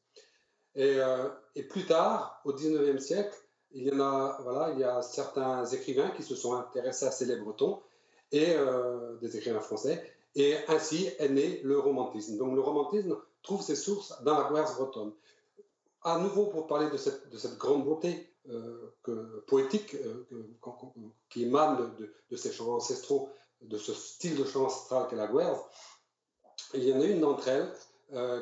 [0.74, 3.36] Et, plus tard, au 19e siècle,
[3.72, 7.10] il y, en a, voilà, il y a certains écrivains qui se sont intéressés à
[7.10, 7.80] ces laits bretons,
[8.30, 8.54] et
[9.20, 10.02] des écrivains français,
[10.38, 12.38] et ainsi est né le romantisme.
[12.38, 15.12] Donc le romantisme trouve ses sources dans la guerre bretonne.
[16.02, 20.26] À nouveau, pour parler de cette, de grande beauté euh, que, poétique euh,
[21.28, 21.90] qui émane
[22.30, 23.30] de, ces chants ancestraux,
[23.62, 25.58] de ce style de chant ancestral qu'est la guerre,
[26.74, 27.72] il y en a une d'entre elles
[28.14, 28.40] euh,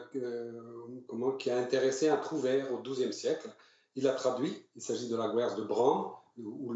[1.39, 3.49] qui a intéressé un trouvère au XIIe siècle.
[3.95, 6.75] Il a traduit, il s'agit de la guerre de Bram, ou,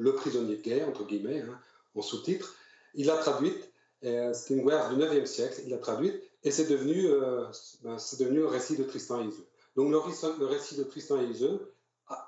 [0.00, 1.58] le prisonnier de guerre, entre guillemets, hein,
[1.94, 2.56] en sous-titre.
[2.94, 3.67] Il a traduite
[4.04, 7.44] euh, c'est une guerre du 9e siècle, il l'a traduite, et c'est devenu, euh,
[7.82, 9.46] ben, devenu le récit de Tristan et Isolde.
[9.76, 11.66] Donc le, récit de Tristan et Isolde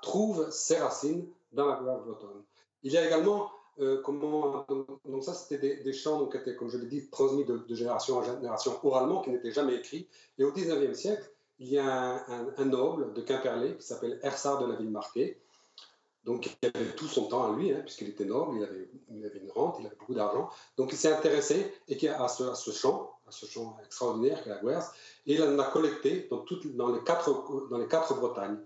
[0.01, 2.43] trouve ses racines dans la guerre bretonne.
[2.83, 4.65] Il y a également, euh, comment,
[5.05, 8.23] donc, ça c'était des, chants qui étaient, comme je l'ai dit, transmis de, génération en
[8.23, 10.07] génération oralement, qui n'étaient jamais écrits.
[10.37, 11.29] Et au 19e siècle,
[11.59, 12.25] il y a
[12.57, 15.37] un, noble de Quimperlé qui s'appelle Ersard de la Ville Marquée,
[16.23, 18.63] donc il avait tout son temps à lui, hein, puisqu'il était noble, il
[19.25, 20.49] avait, une rente, il avait beaucoup d'argent.
[20.77, 24.43] Donc il s'est intéressé et qui à, ce, à ce chant, à ce chant extraordinaire
[24.43, 24.91] qu'est la Guerre,
[25.25, 28.59] et il en a collecté dans, dans, les, quatre, dans les quatre Bretagnes,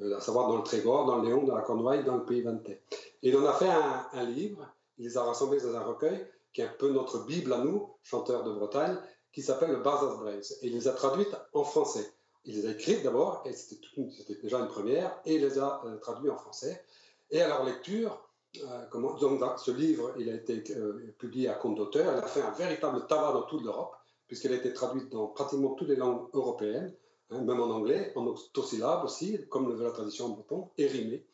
[0.00, 2.42] euh, à savoir dans le Trégor, dans le Léon, dans la Cornouaille, dans le Pays
[2.42, 2.80] Vantais.
[3.22, 4.66] Et il en a fait un, livre,
[4.98, 7.88] il les a rassemblés dans un recueil, qui est un peu notre Bible à nous,
[8.02, 8.96] chanteurs de Bretagne,
[9.32, 10.58] qui s'appelle le Barzaz Braise.
[10.62, 12.12] Et il les a traduites en français.
[12.44, 15.98] Il les a écrites d'abord, et c'était déjà une première, et il les a euh,
[15.98, 16.82] traduites en français.
[17.30, 21.76] Et à leur lecture, euh, donc, ce livre, il a été euh, publié à compte
[21.76, 23.94] d'auteur, il a fait un véritable tabac dans toute l'Europe,
[24.26, 26.92] puisqu'il a été traduit dans pratiquement toutes les langues européennes,
[27.30, 30.86] hein, même en anglais, en octosyllabe aussi, comme le veut la tradition en breton, et
[30.86, 31.24] rimé,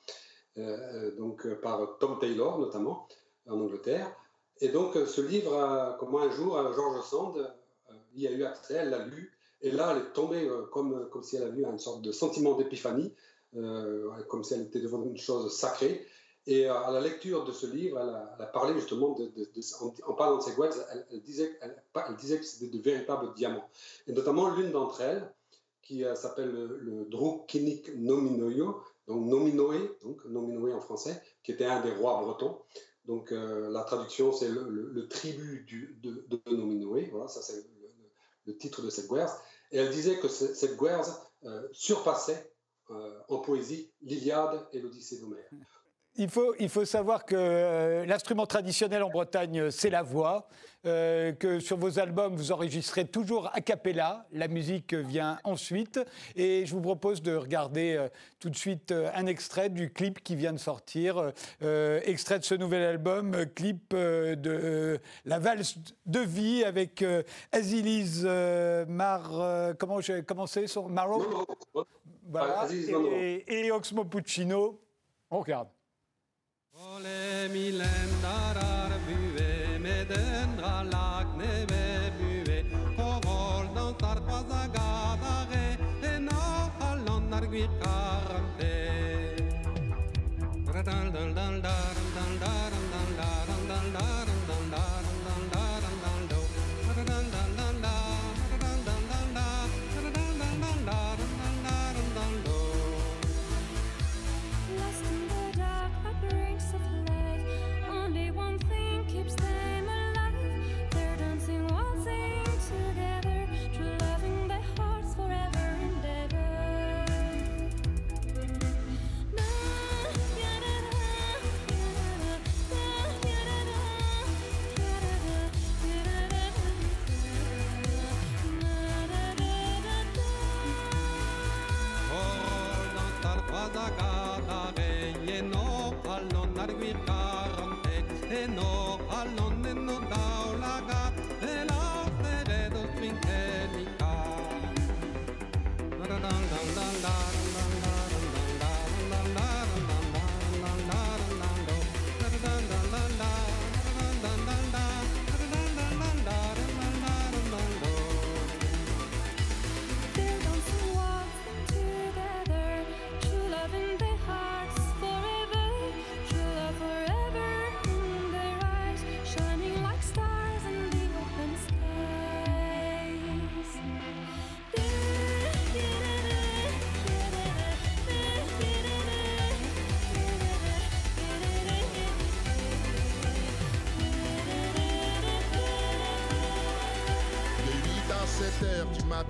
[0.59, 3.09] euh, donc par Tom Taylor notamment,
[3.49, 4.15] en Angleterre.
[4.61, 7.55] Et donc, ce livre, comment un jour, Georges Sand
[8.15, 11.37] y a eu accès, elle l'a lu, et là, elle est tombée comme, comme si
[11.37, 13.13] elle avait eu une sorte de sentiment d'épiphanie,
[14.29, 16.07] comme si elle était devant une chose sacrée.
[16.49, 19.17] Et à la lecture de ce livre, elle a, parlé justement,
[20.07, 20.73] en, parlant de ces guerres,
[21.11, 23.69] elle, disait, elle, disait que c'était de véritables diamants.
[24.07, 25.29] Et notamment l'une d'entre elles,
[25.83, 31.81] qui s'appelle le, le Drukinik Nominoyo, donc Nominoé, donc Nominoé en français, qui était un
[31.81, 32.59] des rois bretons.
[33.07, 37.65] Donc euh, la traduction, c'est le, tribut du, de, Nominoé, voilà, ça c'est
[38.47, 39.33] le, titre de cette guerre.
[39.71, 41.05] Et elle disait que cette guerre
[41.45, 42.56] euh, surpassait euh,
[43.29, 45.51] en poésie l'Iliade et l'Odyssée d'Homère.
[46.19, 50.49] Il faut, il faut savoir que euh, l'instrument traditionnel en Bretagne, c'est la voix,
[50.87, 56.01] euh, que sur vos albums, vous enregistrez toujours a cappella, la musique vient ensuite,
[56.35, 58.09] et je vous propose de regarder euh,
[58.41, 61.33] tout de suite un extrait du clip qui vient de sortir,
[62.05, 67.05] extrait de ce nouvel album, clip de La valse de vie avec
[67.53, 68.23] Azilis
[68.89, 69.75] Mar...
[69.79, 70.89] comment, comment c'est son...
[70.89, 71.47] Marrow
[72.29, 74.81] voilà, et, et Oxmo Puccino.
[75.31, 75.69] On regarde.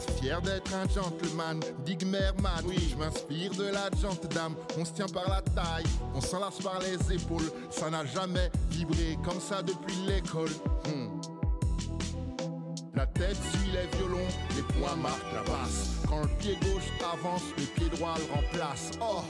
[0.02, 2.64] Fier d'être un gentleman, digmerman.
[2.66, 4.54] Oui, je m'inspire de la gente dame.
[4.78, 7.50] On se tient par la taille, on s'enlace par les épaules.
[7.70, 10.50] Ça n'a jamais vibré comme ça depuis l'école.
[10.86, 11.20] Hmm.
[12.94, 15.96] La tête suit les violons, les poings marquent la basse.
[16.08, 18.92] Quand le pied gauche avance, le pied droit le remplace.
[19.02, 19.22] Oh,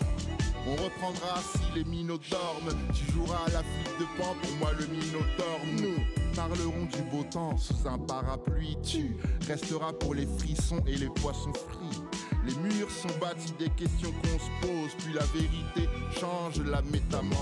[0.66, 2.76] on reprendra si les minots dorment.
[2.92, 5.60] Tu joueras à la flûte de pan, pour moi le minotaure.
[5.80, 8.76] Nous parlerons du beau temps sous un parapluie.
[8.82, 12.02] Tu resteras pour les frissons et les poissons frits.
[12.44, 15.88] Les murs sont bâtis des questions qu'on se pose, puis la vérité
[16.20, 17.40] change la métamorphose.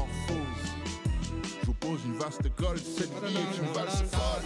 [1.61, 4.45] Je vous pose une vaste colle, cette vie est une valse folle.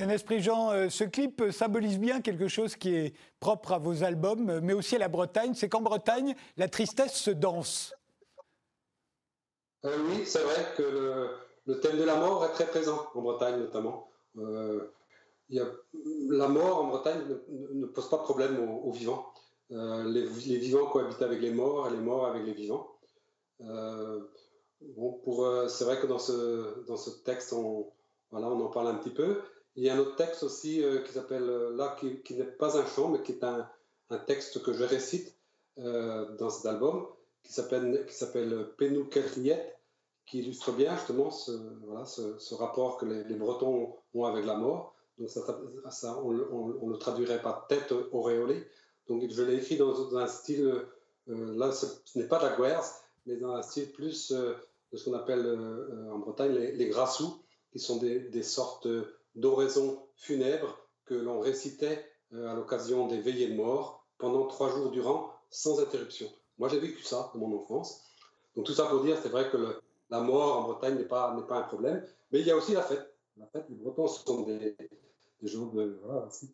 [0.00, 4.60] Esprit Jean, euh, ce clip symbolise bien quelque chose qui est propre à vos albums,
[4.60, 5.54] mais aussi à la Bretagne.
[5.54, 7.94] C'est qu'en Bretagne, la tristesse se danse.
[9.84, 11.30] Euh, oui, c'est vrai que
[11.66, 14.08] le, thème de la mort est très présent en Bretagne notamment.
[14.36, 14.92] Euh,
[15.50, 17.22] la mort en Bretagne
[17.74, 19.32] ne, pose pas de problème aux, vivants.
[19.70, 22.98] les, vivants cohabitent avec les morts et les morts avec les vivants.
[23.60, 23.66] c'est
[25.84, 27.90] vrai que dans ce, dans ce texte, on,
[28.30, 29.40] voilà, on en parle un petit peu.
[29.78, 32.76] Il y a un autre texte aussi euh, qui s'appelle, euh, là, qui, n'est pas
[32.76, 33.64] un chant, mais qui est un,
[34.10, 35.36] un texte que je récite
[35.78, 37.06] euh, dans cet album,
[37.44, 38.66] qui s'appelle, qui s'appelle
[40.26, 41.52] qui illustre bien justement ce,
[41.84, 44.96] voilà, ce, rapport que les, Bretons ont avec la mort.
[45.16, 48.66] Donc ça, on, le traduirait par tête auréolée.
[49.06, 50.86] Donc je l'ai écrit dans, un style,
[51.28, 51.86] là ce,
[52.18, 52.82] n'est pas de la guerre,
[53.26, 55.46] mais dans un style plus de ce qu'on appelle
[56.12, 58.88] en Bretagne les, les, grassous, qui sont des, des sortes
[59.38, 65.32] d'oraisons funèbres que l'on récitait à l'occasion des veillées de mort pendant trois jours durant,
[65.50, 66.28] sans interruption.
[66.58, 68.04] Moi, j'ai vécu ça dans mon enfance.
[68.56, 69.80] Donc tout ça pour dire, c'est vrai que
[70.10, 72.72] la mort en Bretagne n'est pas, n'est pas un problème, mais il y a aussi
[72.72, 73.14] la fête.
[73.36, 74.76] La fête, les Bretons sont des,
[75.42, 75.70] gens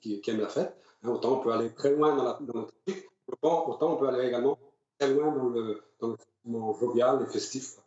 [0.03, 0.77] qui, aiment la fête.
[1.03, 3.09] Hein, autant on peut aller très loin dans, la, dans truc,
[3.41, 4.59] autant, on peut aller également
[4.99, 7.79] très loin dans le, dans le jovial et festif.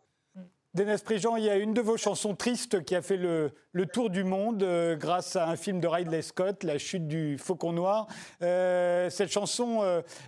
[0.74, 3.52] Denis Prigent, il y a une de vos chansons tristes qui a fait le,
[3.90, 7.72] tour du monde euh, grâce à un film de Ridley Scott, La chute du faucon
[7.72, 8.06] noir.
[8.42, 9.80] Euh, cette chanson,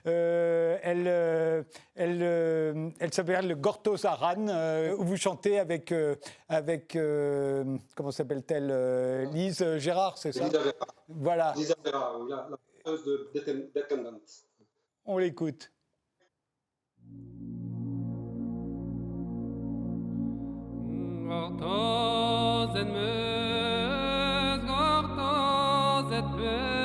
[0.07, 4.49] euh, elle, elle, elle s'appelle Gortos Aran,
[4.97, 5.93] où vous chantez avec,
[6.49, 6.99] avec
[7.95, 10.45] comment s'appelle-t-elle Lise Gérard, c'est ça?
[10.45, 10.95] Lise Gérard.
[11.09, 11.55] Voilà.
[11.85, 12.49] Gérard, la,
[12.87, 13.31] la de
[15.05, 15.71] On l'écoute.
[21.31, 26.80] Gortoz et meus, gortoz et meus.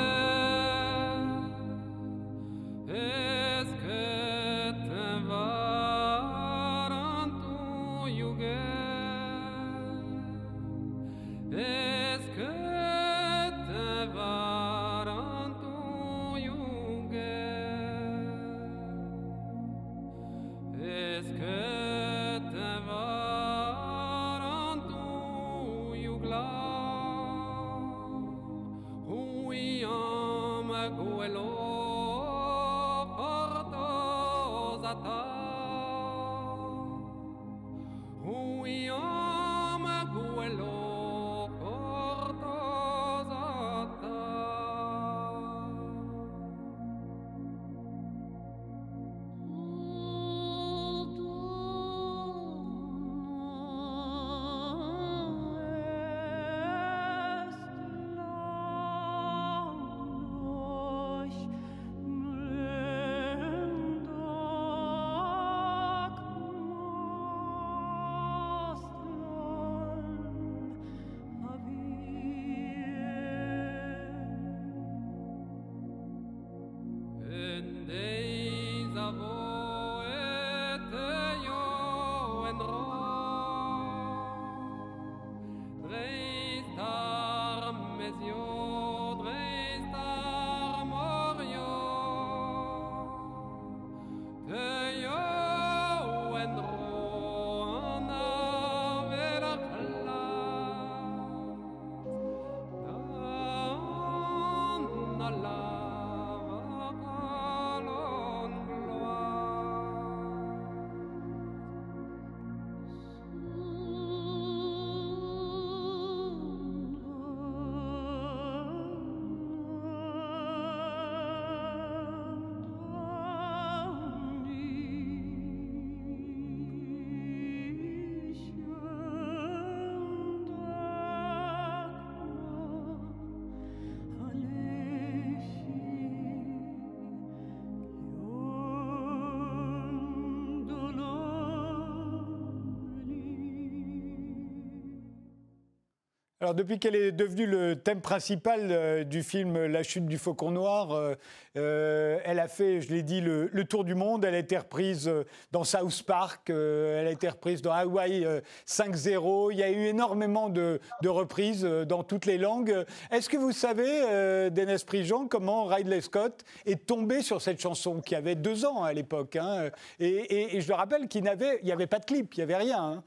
[146.45, 150.51] Alors depuis qu'elle est devenue le thème principal euh, du film La chute du faucon
[150.51, 151.15] noir, euh,
[151.57, 154.23] euh, elle a fait, je l'ai dit, le, tour du monde.
[154.25, 155.11] Elle a été reprise
[155.51, 158.27] dans South Park, elle a été reprise dans Hawaii
[158.67, 159.53] 5-0.
[159.53, 162.85] Il y a eu énormément de, reprises dans toutes les langues.
[163.09, 168.13] Est-ce que vous savez, Dennis Prigent, comment Ridley Scott est tombé sur cette chanson qui
[168.13, 172.05] avait deux ans à l'époque hein, et, je le rappelle qu'il n'y avait, pas de
[172.05, 172.83] clip, il n'y avait rien.
[172.83, 173.03] Hein.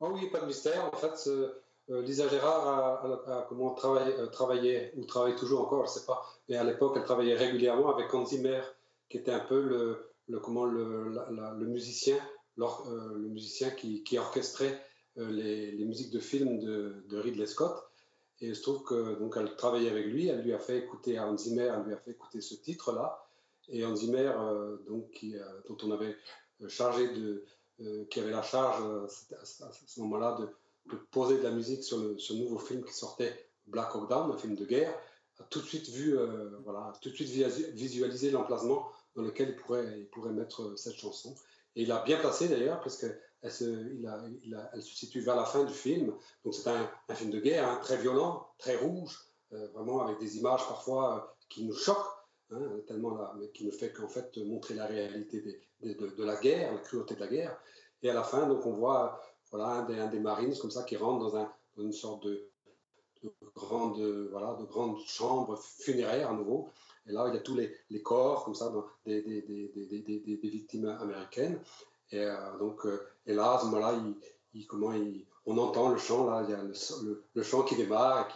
[0.00, 0.90] Oh oui, pas de mystère.
[0.92, 1.30] En fait,
[1.90, 6.56] Lisa Gérard a, comment euh, travaillé, ou travaille toujours encore, je ne sais pas, mais
[6.56, 8.60] à l'époque, elle travaillait régulièrement avec Hans Zimmer,
[9.08, 12.16] qui était un peu le, comment, le, musicien,
[12.58, 14.80] euh, le musicien qui, orchestrait
[15.16, 17.76] les, musiques de films de, Ridley Scott.
[18.40, 21.18] Et il se trouve que donc elle travaillait avec lui, elle lui a fait écouter
[21.18, 23.26] Hans Zimmer, elle lui a fait écouter ce titre-là.
[23.68, 24.32] Et Hans Zimmer,
[24.88, 25.34] donc, qui,
[25.68, 26.16] dont on avait
[26.68, 27.44] chargé de,
[28.06, 28.80] qui avait la charge
[29.42, 30.48] à ce moment-là de
[31.10, 34.54] poser de la musique sur ce nouveau film qui sortait, Black Hawk Down, un film
[34.54, 34.94] de guerre,
[35.40, 39.56] a tout de suite vu, euh, voilà, tout de suite visualisé l'emplacement dans lequel il
[39.56, 41.34] pourrait, il pourrait mettre cette chanson.
[41.76, 43.64] Et il a bien placé d'ailleurs, parce qu'elle se,
[44.74, 46.12] elle se situe vers la fin du film.
[46.44, 49.18] Donc c'est un, film de guerre, hein, très violent, très rouge,
[49.52, 51.96] euh, vraiment avec des images parfois euh, qui nous choquent,
[52.50, 55.40] hein, tellement là, mais qui ne fait qu'en fait montrer la réalité
[55.82, 57.58] de, la guerre, la cruauté de la guerre.
[58.02, 59.20] Et à la fin, donc on voit
[59.50, 62.50] voilà, un, des, Marines comme ça qui rentre dans, un, dans une sorte de,
[63.54, 66.68] grande, chambre funéraire à nouveau.
[67.06, 68.72] Et là, il y a tous les, corps, comme ça,
[69.06, 71.60] des, victimes américaines.
[72.12, 73.36] Et, euh, donc, euh, et
[74.66, 74.92] comment
[75.46, 78.28] on entend le chant, là, il y a le, chant qui démarre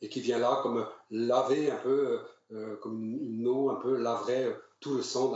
[0.00, 2.20] et qui, vient là comme laver un peu,
[2.52, 5.34] euh, comme une, eau un peu laverait tout le sang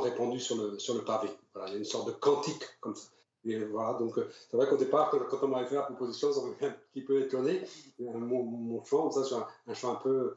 [0.00, 1.28] répandu sur le pavé.
[1.66, 3.08] Y a une sorte de cantique comme ça.
[3.44, 4.18] Et voilà, donc
[4.50, 7.20] c'est vrai qu'au départ, quand, on m'avait fait la proposition, ça m'avait un petit peu
[7.20, 7.62] étonné.
[7.98, 10.36] Mon, mon chant, ça, sur un chant un peu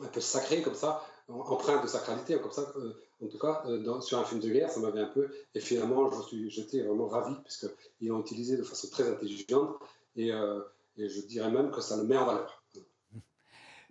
[0.00, 4.00] un peu sacré comme ça, empreinte de sacralité, comme ça, euh, en tout cas, euh,
[4.00, 5.28] sur un film de guerre, ça m'avait un peu.
[5.54, 6.10] Et finalement,
[6.48, 9.76] j'étais vraiment ravi, puisqu'ils l'ont utilisé de façon très intelligente,
[10.18, 10.62] euh,
[10.96, 12.57] et, je dirais même que ça le met en valeur.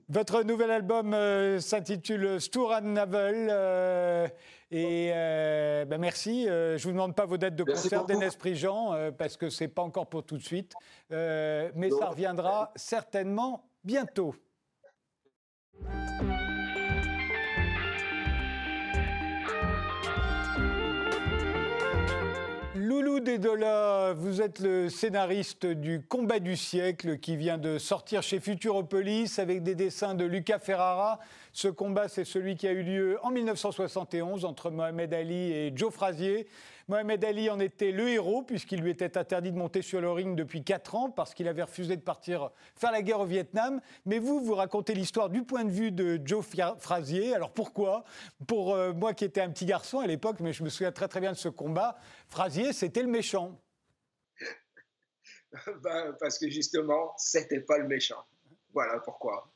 [0.10, 1.14] Votre nouvel album
[1.60, 4.32] s'intitule Sturan Navel.
[4.72, 5.12] et
[5.86, 6.45] ben merci.
[6.45, 9.68] je ne vous demande pas vos dates de concert d'Esprit Jean, parce que ce n'est
[9.68, 10.74] pas encore pour tout de suite.
[11.10, 14.34] mais ça reviendra certainement bientôt.
[23.20, 29.63] Vous êtes le scénariste du Combat du siècle qui vient de sortir chez Futuropolis avec
[29.63, 31.20] des dessins de Luca Ferrara.
[31.51, 35.91] Ce combat, c'est celui qui a eu lieu en 1971 entre Mohamed Ali et Joe
[35.91, 36.45] Frazier.
[36.90, 40.38] Mohamed Ali en était le héros puisqu'il lui était interdit de monter sur le ring
[40.38, 43.82] depuis 4 ans parce qu'il avait refusé de partir faire la guerre au Vietnam.
[44.06, 46.46] Mais vous, vous racontez l'histoire du point de vue de Joe
[46.80, 47.36] Frazier.
[47.36, 48.06] Alors pourquoi?
[48.48, 51.10] Pour euh, moi qui étais un petit garçon à l'époque, mais je me souviens très
[51.10, 51.98] très bien de ce combat,
[52.30, 53.60] Frazier, c'était le méchant.
[55.84, 58.24] ben, parce que justement, c'était pas le méchant.
[58.74, 59.52] Voilà pourquoi.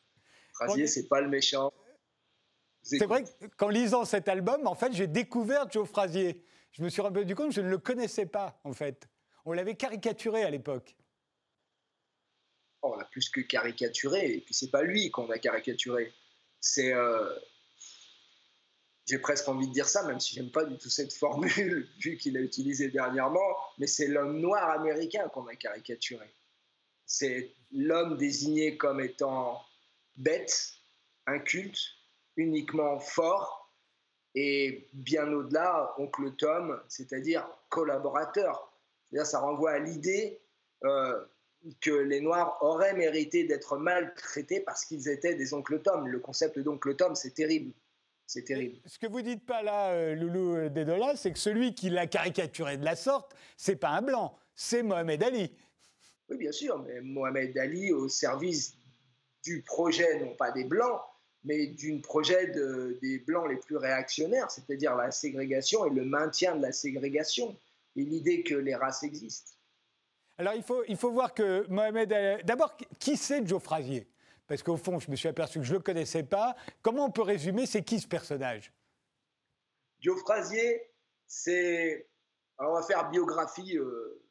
[0.53, 1.71] Frazier, c'est pas le méchant.
[2.83, 3.23] C'est vrai
[3.57, 7.49] qu'en lisant cet album, en fait, j'ai découvert Joe Frazier je me suis rendu compte
[7.49, 9.09] que je ne le connaissais pas, en fait.
[9.45, 10.95] On l'avait caricaturé à l'époque.
[12.81, 16.13] Oh, on l'a plus que caricaturé, et puis c'est pas lui qu'on a caricaturé.
[16.59, 16.93] C'est.
[16.93, 17.37] Euh,
[19.07, 22.17] j'ai presque envie de dire ça, même si j'aime pas du tout cette formule, vu
[22.17, 26.33] qu'il a utilisé dernièrement, mais c'est l'homme noir américain qu'on a caricaturé.
[27.05, 29.61] C'est l'homme désigné comme étant
[30.15, 30.75] bête,
[31.27, 31.79] inculte,
[32.37, 33.60] uniquement fort,
[34.35, 38.71] et bien au-delà, oncle Tom, c'est-à-dire collaborateur.
[39.11, 40.39] cest ça renvoie à l'idée
[40.83, 41.25] euh,
[41.81, 46.07] que les Noirs auraient mérité d'être maltraités parce qu'ils étaient des oncles Tom.
[46.07, 47.73] Le concept d'oncle Tom, c'est terrible.
[48.25, 48.77] C'est terrible.
[48.85, 52.77] Ce que vous dites pas là, euh, Loulou Dedola, c'est que celui qui l'a caricaturé
[52.77, 55.53] de la sorte, c'est pas un blanc, c'est Mohamed Ali.
[56.29, 58.77] Oui, bien sûr, mais Mohamed Ali au service
[59.43, 61.01] du projet, non pas des blancs,
[61.43, 62.47] mais d'une projet
[63.01, 67.57] des Blancs les plus réactionnaires, c'est-à-dire la ségrégation et le maintien de la ségrégation,
[67.95, 69.51] et l'idée que les races existent.
[70.37, 72.09] Alors il faut, il faut voir que Mohamed...
[72.45, 74.07] D'abord, qui c'est Joe Frazier?
[74.47, 76.55] Parce qu'au fond, je me suis aperçu que je ne le connaissais pas.
[76.81, 78.73] Comment on peut résumer, c'est qui ce personnage?
[79.99, 80.81] Joe Frazier,
[81.27, 82.07] c'est...
[82.59, 84.23] on va faire biographie euh,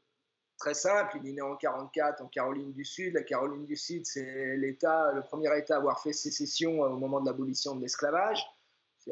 [0.61, 1.19] très simple.
[1.23, 3.15] Il est né en 44 en Caroline du Sud.
[3.15, 6.97] La Caroline du Sud, c'est l'État, le premier État à avoir fait sécession euh, au
[6.97, 8.47] moment de l'abolition de l'esclavage.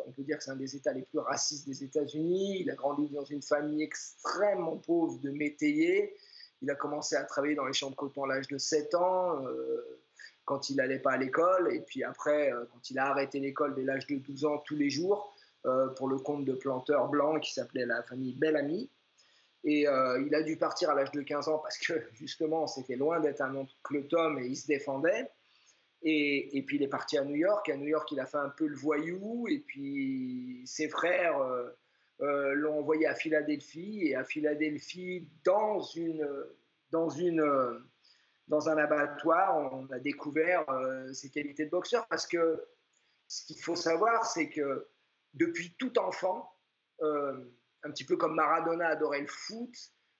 [0.07, 2.61] On peut dire que c'est un des États les plus racistes des États-Unis.
[2.61, 6.15] Il a grandi dans une famille extrêmement pauvre de métayers.
[6.61, 9.47] Il a commencé à travailler dans les champs de coton à l'âge de 7 ans,
[9.47, 10.01] euh,
[10.45, 11.73] quand il n'allait pas à l'école.
[11.73, 14.77] Et puis après, euh, quand il a arrêté l'école dès l'âge de 12 ans, tous
[14.77, 15.35] les jours,
[15.97, 18.89] pour le compte de planteurs blancs qui s'appelait la famille Bellamy.
[19.65, 22.97] Et euh, il a dû partir à l'âge de 15 ans parce que justement, c'était
[22.97, 25.31] loin d'être un oncle Tom et il se défendait.
[26.03, 27.69] Et, puis il est parti à New York.
[27.69, 29.49] À New York, il a fait un peu le voyou.
[29.49, 31.71] Et puis ses frères euh,
[32.21, 34.07] euh, l'ont envoyé à Philadelphie.
[34.07, 35.83] Et à Philadelphie, dans,
[36.93, 37.83] dans, une,
[38.47, 40.65] dans un abattoir, on a découvert
[41.13, 42.07] ses qualités de boxeur.
[42.07, 42.65] Parce que
[43.27, 44.87] ce qu'il faut savoir, c'est que
[45.35, 46.49] depuis tout enfant,
[47.85, 49.75] un petit peu comme Maradona adorait le foot,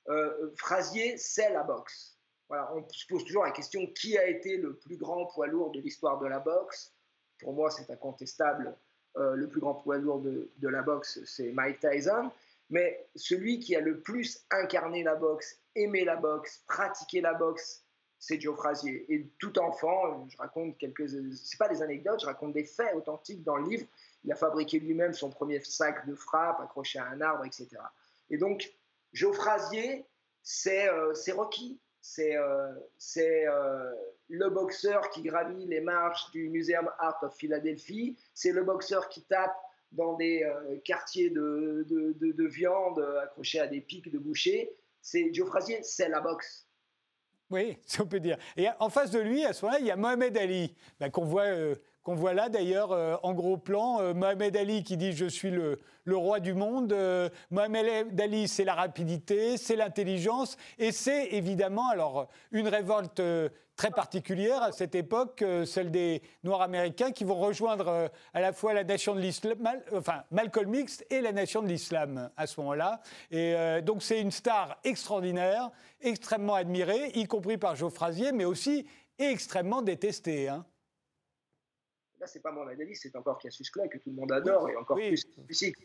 [0.09, 2.19] euh, Frazier, c'est la boxe.
[2.49, 5.71] Voilà, on se pose toujours la question qui a été le plus grand poids lourd
[5.71, 6.95] de l'histoire de la boxe?
[7.41, 8.75] Pour moi, c'est incontestable.
[9.17, 12.31] Euh, le plus grand poids lourd de, la boxe, c'est Mike Tyson.
[12.71, 17.85] Mais celui qui a le plus incarné la boxe, aimé la boxe, pratiqué la boxe,
[18.19, 19.07] c'est Joe Frazier.
[19.13, 23.43] Et tout enfant, je raconte quelques, c'est pas des anecdotes, je raconte des faits authentiques
[23.43, 23.87] dans le livre.
[24.25, 27.69] Il a fabriqué lui-même son premier sac de frappe accroché à un arbre, etc.
[28.31, 28.73] Et donc,
[29.13, 30.07] Geoffrasier,
[30.43, 31.81] c'est euh, Rocky.
[32.01, 32.73] C'est euh,
[33.19, 33.93] euh,
[34.29, 38.17] le boxeur qui gravit les marches du Museum Art of Philadelphie.
[38.35, 39.57] C'est le boxeur qui tape
[39.93, 40.47] dans des
[40.85, 44.71] quartiers de, de, de, viande accrochés à des pics de boucher.
[45.01, 46.69] C'est Geoffrasier, c'est la boxe.
[47.51, 48.37] Oui, si on peut dire.
[48.57, 51.25] Et en face de lui, à ce moment-là, il y a Mohamed Ali, ben, qu'on
[51.25, 54.01] voit, euh, qu'on voit là d'ailleurs euh, en gros plan.
[54.01, 55.79] Euh, Mohamed Ali qui dit Je suis le,
[56.11, 56.97] roi du monde.
[57.51, 63.21] Mohamed Ali, c'est la rapidité, c'est l'intelligence et c'est évidemment alors une révolte
[63.79, 68.41] très particulière à cette époque, euh, celle des Noirs américains qui vont rejoindre euh, à
[68.41, 69.57] la fois la nation de l'islam,
[69.95, 73.01] enfin Malcolm X et la nation de l'islam à ce moment-là.
[73.31, 75.71] Et euh, donc c'est une star extraordinaire,
[76.01, 78.85] extrêmement admirée, y compris par Joe Frazier, mais aussi
[79.17, 80.49] extrêmement détestée.
[80.49, 80.67] Hein.
[82.21, 84.77] Là, c'est pas Mohamed Ali, c'est encore Cassius Clay que tout le monde adore et
[84.77, 85.77] encore plus physique.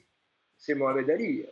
[0.58, 1.46] C'est Mohamed Ali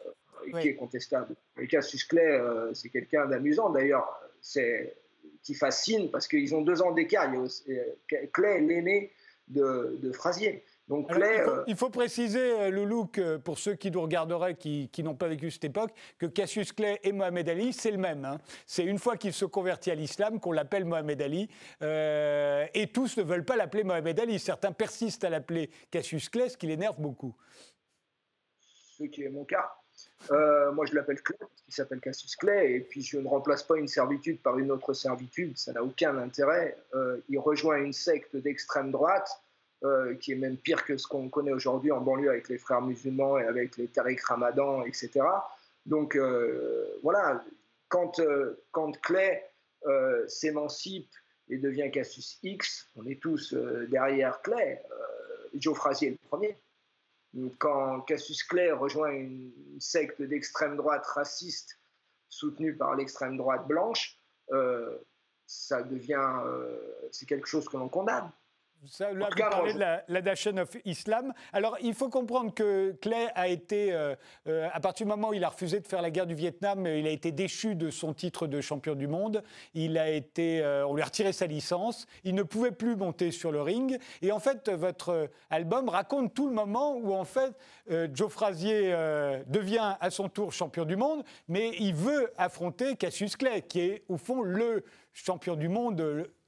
[0.59, 1.35] qui est contestable.
[1.59, 2.41] Et Cassius Clay,
[2.73, 4.09] c'est quelqu'un d'amusant d'ailleurs.
[4.41, 4.95] C'est
[5.43, 7.31] qui fascine parce qu'ils ont deux ans d'écart.
[7.33, 9.11] Euh, Clay est l'aîné
[9.47, 10.63] de, de Frasier.
[10.91, 15.15] Donc euh, il, faut, préciser, euh, Loulou, que pour ceux qui nous regarderaient, qui, n'ont
[15.15, 18.25] pas vécu cette époque, que Cassius Clay et Mohamed Ali, c'est le même.
[18.25, 18.39] Hein.
[18.65, 21.49] C'est une fois qu'il se convertit à l'islam qu'on l'appelle Mohamed Ali.
[21.81, 24.37] et tous ne veulent pas l'appeler Mohamed Ali.
[24.37, 27.33] Certains persistent à l'appeler Cassius Clay, ce qui l'énerve beaucoup.
[28.97, 29.71] Ce qui est mon cas.
[30.31, 33.63] Euh, moi, je l'appelle Clay parce qu'il s'appelle Cassius Clay, et puis je ne remplace
[33.63, 36.77] pas une servitude par une autre servitude, ça n'a aucun intérêt.
[36.93, 39.41] Euh, il rejoint une secte d'extrême droite,
[39.83, 42.81] euh, qui est même pire que ce qu'on connaît aujourd'hui en banlieue avec les frères
[42.81, 45.21] musulmans et avec les Tariq Ramadan, etc.
[45.85, 46.15] Donc
[47.01, 47.43] voilà,
[47.89, 48.21] quand,
[48.71, 49.43] quand Clay
[50.27, 51.09] s'émancipe
[51.49, 53.55] et devient Cassius X, on est tous
[53.89, 54.81] derrière Clay.
[55.55, 56.57] Joe Frazier est le premier
[57.57, 61.79] quand Cassius Clay rejoint une secte d'extrême droite raciste
[62.29, 64.17] soutenue par l'extrême droite blanche,
[64.51, 64.97] euh,
[65.45, 68.29] ça devient, euh, c'est quelque chose que l'on condamne.
[68.87, 71.33] Ça, là, vous parlez de la, Nation of Islam.
[71.53, 74.15] Alors, il faut comprendre que Clay a été, euh,
[74.47, 76.87] euh, à partir du moment où il a refusé de faire la guerre du Vietnam,
[76.87, 79.43] il a été déchu de son titre de champion du monde.
[79.75, 82.07] Il a été, euh, on lui a retiré sa licence.
[82.23, 83.99] Il ne pouvait plus monter sur le ring.
[84.23, 87.53] Et en fait, votre album raconte tout le moment où, en fait,
[88.13, 88.95] Joe Frazier
[89.47, 94.03] devient à son tour champion du monde, mais il veut affronter Cassius Clay, qui est,
[94.09, 96.01] au fond, le champion du monde,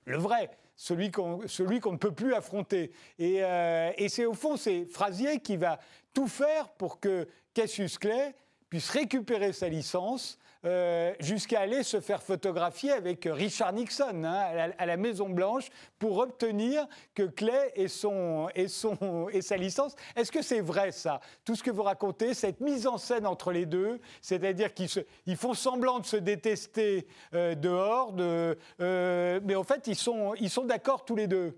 [0.05, 0.49] le vrai
[0.83, 2.91] celui qu'on ne peut plus affronter.
[3.21, 5.79] Euh, et, c'est au fond, c'est Frasier qui va
[6.13, 8.35] tout faire pour que Cassius Clay
[8.69, 14.85] puisse récupérer sa licence euh, jusqu'à aller se faire photographier avec Richard Nixon hein, à,
[14.85, 19.95] la, Maison Blanche pour obtenir que Clay ait, son, son, et sa licence.
[20.15, 23.51] Est-ce que c'est vrai ça Tout ce que vous racontez, cette mise en scène entre
[23.51, 24.89] les deux, c'est-à-dire qu'ils
[25.25, 30.33] ils font semblant de se détester euh, dehors, de, euh, mais en fait ils sont,
[30.35, 31.57] ils sont d'accord tous les deux.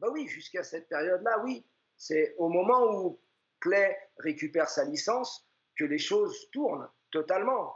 [0.00, 1.64] Bah oui, jusqu'à cette période-là, oui.
[1.96, 3.20] C'est au moment où
[3.60, 5.46] Clay récupère sa licence
[5.76, 7.74] que les choses tournent totalement.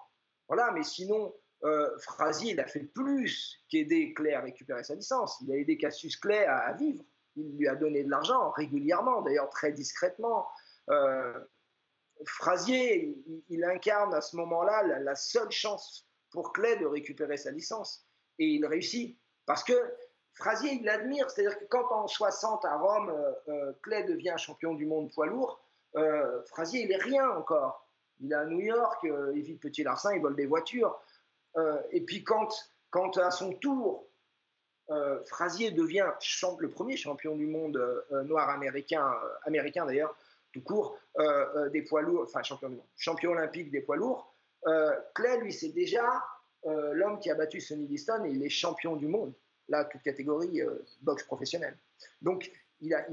[0.49, 5.39] Voilà, mais sinon, euh, Frasier, il a fait plus qu'aider Clay à récupérer sa licence.
[5.41, 7.03] Il a aidé Cassius Clay à, vivre.
[7.37, 10.47] Il lui a donné de l'argent régulièrement, d'ailleurs très discrètement.
[10.91, 11.33] Euh,
[12.27, 13.17] Frasier,
[13.49, 18.07] il, incarne à ce moment-là la, seule chance pour Clay de récupérer sa licence.
[18.39, 19.19] Et il réussit.
[19.47, 19.75] Parce que
[20.35, 21.31] Frasier, il l'admire.
[21.31, 25.27] C'est-à-dire que quand en 60 à Rome, euh, euh, Clay devient champion du monde poids
[25.27, 25.61] lourd,
[26.47, 27.84] Frasier, il est rien encore.
[28.25, 30.99] Il est à New York, euh, il vit petit larcin, il vole des voitures.
[31.57, 32.49] Euh, et puis quand,
[32.91, 34.07] quand à son tour,
[34.91, 36.11] euh, Frasier devient
[36.59, 37.79] le premier champion du monde
[38.25, 39.15] noir américain,
[39.45, 40.17] américain d'ailleurs,
[40.53, 40.99] tout court,
[41.73, 44.33] des poids lourds, enfin champion du monde, champion olympique des poids lourds.
[45.15, 46.23] Clay, lui, c'est déjà
[46.65, 49.33] l'homme qui a battu Sonny Liston et il est champion du monde,
[49.69, 50.63] là, toute catégorie
[51.03, 51.77] boxe professionnelle.
[52.23, 52.51] Donc,
[52.81, 53.07] il a,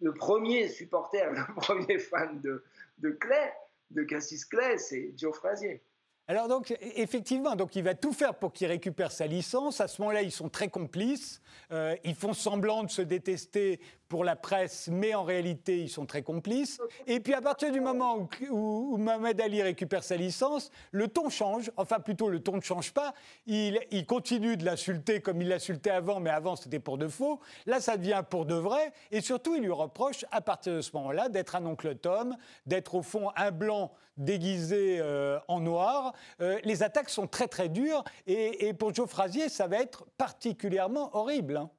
[0.00, 3.52] le premier supporter, le premier fan de Clay,
[3.92, 5.82] de Cassis Clay, c'est Joe Frazier.
[6.28, 9.80] Alors donc e-, effectivement, donc il va tout faire pour qu'il récupère sa licence.
[9.80, 11.40] À ce moment-là, ils sont très complices.
[11.72, 13.80] Euh, ils font semblant de se détester
[14.12, 16.78] pour la presse, mais en réalité, ils sont très complices.
[17.06, 21.70] Et puis à partir du moment où, Mohamed Ali récupère sa licence, le ton change.
[21.78, 23.14] Enfin plutôt, le ton ne change pas.
[23.46, 27.40] Il, continue de l'insulter comme il l'insultait avant, mais avant c'était pour de faux.
[27.64, 28.92] Là, ça devient pour de vrai.
[29.12, 32.36] Et surtout, il lui reproche à partir de ce moment-là d'être un oncle Tom,
[32.66, 36.12] d'être au fond un blanc déguisé euh, en noir.
[36.42, 41.16] Euh, les attaques sont très très dures et, pour Joe Frazier, ça va être particulièrement
[41.16, 41.56] horrible.
[41.56, 41.70] Hein.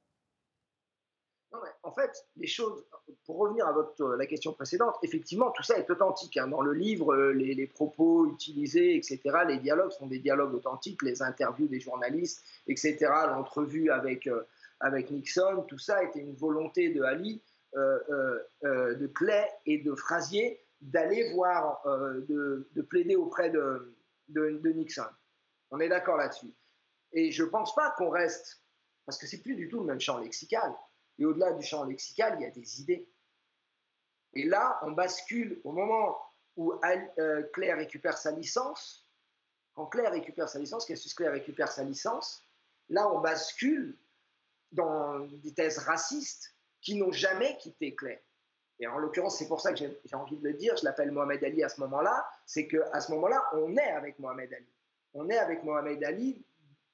[1.82, 2.84] En fait, les choses,
[3.24, 6.36] pour revenir à votre, la question précédente, effectivement, tout ça est authentique.
[6.36, 6.48] Hein.
[6.48, 11.66] Dans le livre, les, propos utilisés, etc., les dialogues sont des dialogues authentiques, les interviews
[11.66, 12.96] des journalistes, etc.,
[13.26, 14.28] l'entrevue avec,
[14.80, 17.42] avec Nixon, tout ça était une volonté de Ali,
[17.74, 21.82] de Clay et de Frasier d'aller voir,
[22.28, 23.94] de, de, plaider auprès de,
[24.28, 25.02] de Nixon.
[25.70, 26.54] On est d'accord là-dessus.
[27.14, 28.60] Et je ne pense pas qu'on reste,
[29.06, 30.74] parce que c'est plus du tout le même champ lexical.
[31.18, 33.08] Et au-delà du champ lexical, il y a des idées.
[34.34, 36.18] Et là, on bascule au moment
[36.56, 36.72] où
[37.18, 39.08] euh, Claire récupère sa licence.
[39.74, 42.42] Quand Claire récupère sa licence, qu'est-ce Claire récupère sa licence?
[42.88, 43.96] Là, on bascule
[44.72, 48.20] dans des thèses racistes qui n'ont jamais quitté Claire.
[48.80, 51.42] Et en l'occurrence, c'est pour ça que j'ai envie de le dire, je l'appelle Mohamed
[51.44, 54.72] Ali à ce moment-là, c'est qu'à ce moment-là, on est avec Mohamed Ali.
[55.14, 56.44] On est avec Mohamed Ali,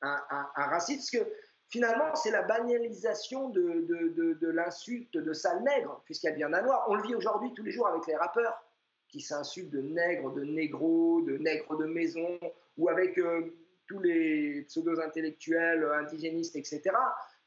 [0.03, 0.21] un,
[0.55, 1.33] raciste, parce que
[1.71, 6.53] finalement, c'est la banalisation de, de, de, l'insulte de sale nègre, puisqu'il y a bien
[6.53, 6.85] un noir.
[6.89, 8.63] On le vit aujourd'hui tous les jours avec les rappeurs
[9.09, 12.39] qui s'insultent de nègres, de négros, de nègres de maison,
[12.77, 13.55] ou avec euh,
[13.87, 16.83] tous les pseudo-intellectuels, indigénistes, etc.,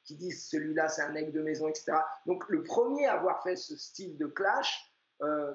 [0.04, 1.94] qui disent celui-là c'est un nègre de maison, etc.
[2.26, 5.54] Donc le premier à avoir fait ce style de clash, euh,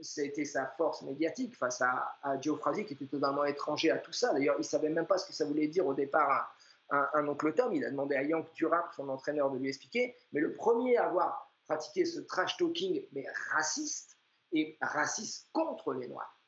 [0.00, 4.32] c'était sa force médiatique face à, à qui était totalement étranger à tout ça.
[4.32, 6.54] D'ailleurs, il ne savait même pas ce que ça voulait dire au départ
[6.90, 7.72] un, oncle Tom.
[7.72, 10.16] Il a demandé à Yank Turap, son entraîneur, de lui expliquer.
[10.32, 14.16] Mais le premier à avoir pratiqué ce trash talking, mais raciste,
[14.52, 16.40] et raciste contre les Noirs,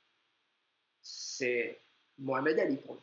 [1.03, 1.79] c'est
[2.19, 3.03] Mohamed Ali pour lui.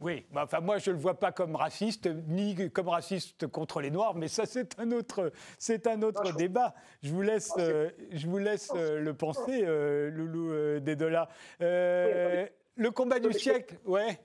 [0.00, 3.80] Oui, bah, enfin moi je ne le vois pas comme raciste, ni comme raciste contre
[3.80, 6.74] les Noirs, mais ça c'est un autre, c'est un autre débat.
[7.02, 11.28] Je vous laisse, euh, je vous laisse euh, le penser, euh, Loulou Dédola.
[11.60, 14.18] le combat du siècle, ouais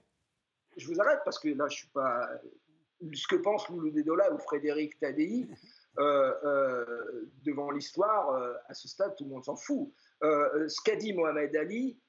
[0.77, 2.29] je vous arrête parce que là, je suis pas.
[3.13, 5.47] Ce que pense Loulou Dedola ou Frédéric Tadei,
[5.99, 9.91] euh, euh, devant l'histoire, euh, à ce stade, tout le monde s'en fout.
[10.21, 11.99] ce qu'a dit Mohamed Ali,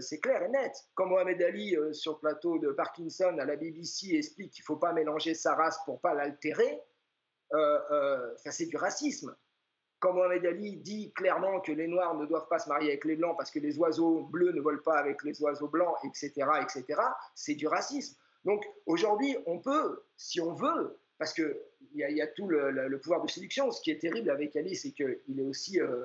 [0.00, 0.72] c'est clair et net.
[0.94, 4.76] Quand Mohamed Ali, sur le plateau de Parkinson à la BBC, explique qu'il ne faut
[4.76, 6.80] pas mélanger sa race pour pas l'altérer,
[7.52, 9.34] ça c'est du racisme.
[10.04, 13.16] Quand Mohamed Ali dit clairement que les Noirs ne doivent pas se marier avec les
[13.16, 16.30] Blancs parce que les oiseaux bleus ne volent pas avec les oiseaux blancs, etc.,
[16.60, 17.00] etc.,
[17.34, 18.14] c'est du racisme.
[18.44, 21.56] Donc aujourd'hui, on peut, si on veut, parce qu'il
[21.94, 23.70] y, a, y a tout le, pouvoir de séduction.
[23.70, 26.04] Ce qui est terrible avec Ali, c'est qu'il est aussi, euh,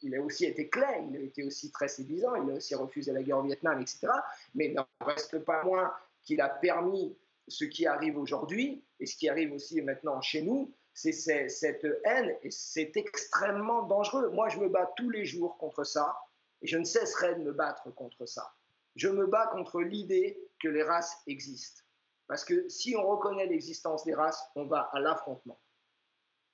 [0.00, 3.12] il a aussi été clair, il a été aussi très séduisant, il a aussi refusé
[3.12, 4.06] la guerre au Vietnam, etc.
[4.54, 5.92] Mais il n'en reste pas moins
[6.22, 7.14] qu'il a permis
[7.46, 12.36] ce qui arrive aujourd'hui et ce qui arrive aussi maintenant chez nous, c'est cette haine
[12.42, 14.30] et c'est extrêmement dangereux.
[14.30, 16.16] Moi, je me bats tous les jours contre ça
[16.62, 18.54] et je ne cesserai de me battre contre ça.
[18.94, 21.82] Je me bats contre l'idée que les races existent.
[22.28, 25.60] Parce que si on reconnaît l'existence des races, on va à l'affrontement.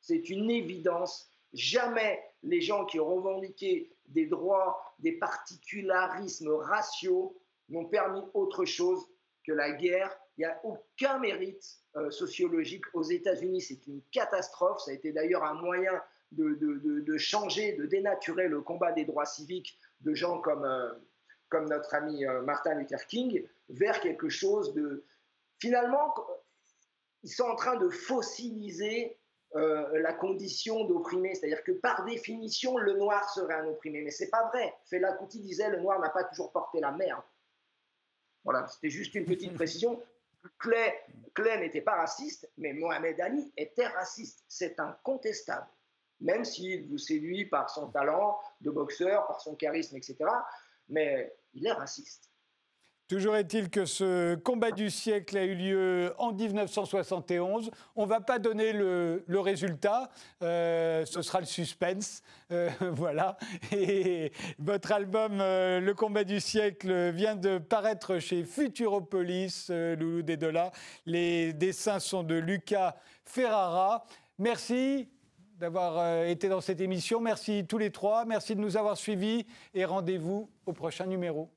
[0.01, 1.31] C'est une évidence.
[1.53, 7.39] Jamais les gens qui ont revendiqué des droits, des particularismes raciaux
[7.69, 9.07] n'ont permis autre chose
[9.51, 10.17] que la guerre.
[10.37, 11.65] Il n'y a aucun mérite
[11.97, 13.61] euh, sociologique aux États-Unis.
[13.61, 14.81] C'est une catastrophe.
[14.81, 15.93] Ça a été d'ailleurs un moyen
[16.33, 20.93] de, changer, de dénaturer le combat des droits civiques de gens comme, euh,
[21.49, 25.05] comme notre ami euh, Martin Luther King vers quelque chose de...
[25.59, 26.15] Finalement,
[27.23, 29.17] ils sont en train de fossiliser
[29.53, 34.01] la condition d'opprimé, c'est-à-dire que par définition, le noir serait un opprimé.
[34.01, 34.73] Mais c'est pas vrai.
[34.85, 37.21] Fela Kuti disait le noir n'a pas toujours porté la merde.
[38.45, 40.03] Voilà, c'était juste une petite précision.
[40.59, 44.45] Clay, n'était pas raciste, mais Mohamed Ali était raciste.
[44.49, 45.67] C'est incontestable.
[46.21, 50.17] Même s'il vous séduit par son talent de boxeur, par son charisme, etc.
[50.89, 52.30] Mais il est raciste.
[53.11, 57.73] Toujours est-il que ce combat du siècle a eu lieu en 1971.
[57.97, 60.11] On ne va pas donner le, résultat,
[60.45, 62.23] euh, ce sera le suspense.
[62.53, 63.37] Euh, voilà.
[63.73, 64.31] Et
[64.61, 70.71] votre album euh, Le combat du siècle vient de paraître chez Futuropolis, Loulou Dedola.
[71.05, 72.95] Les dessins sont de Lucas
[73.25, 74.05] Ferrara.
[74.39, 75.09] Merci
[75.59, 77.21] d'avoir été dans cette émission.
[77.21, 78.25] Merci tous les trois.
[78.25, 81.51] Merci de nous avoir suivis et rendez-vous au prochain numéro.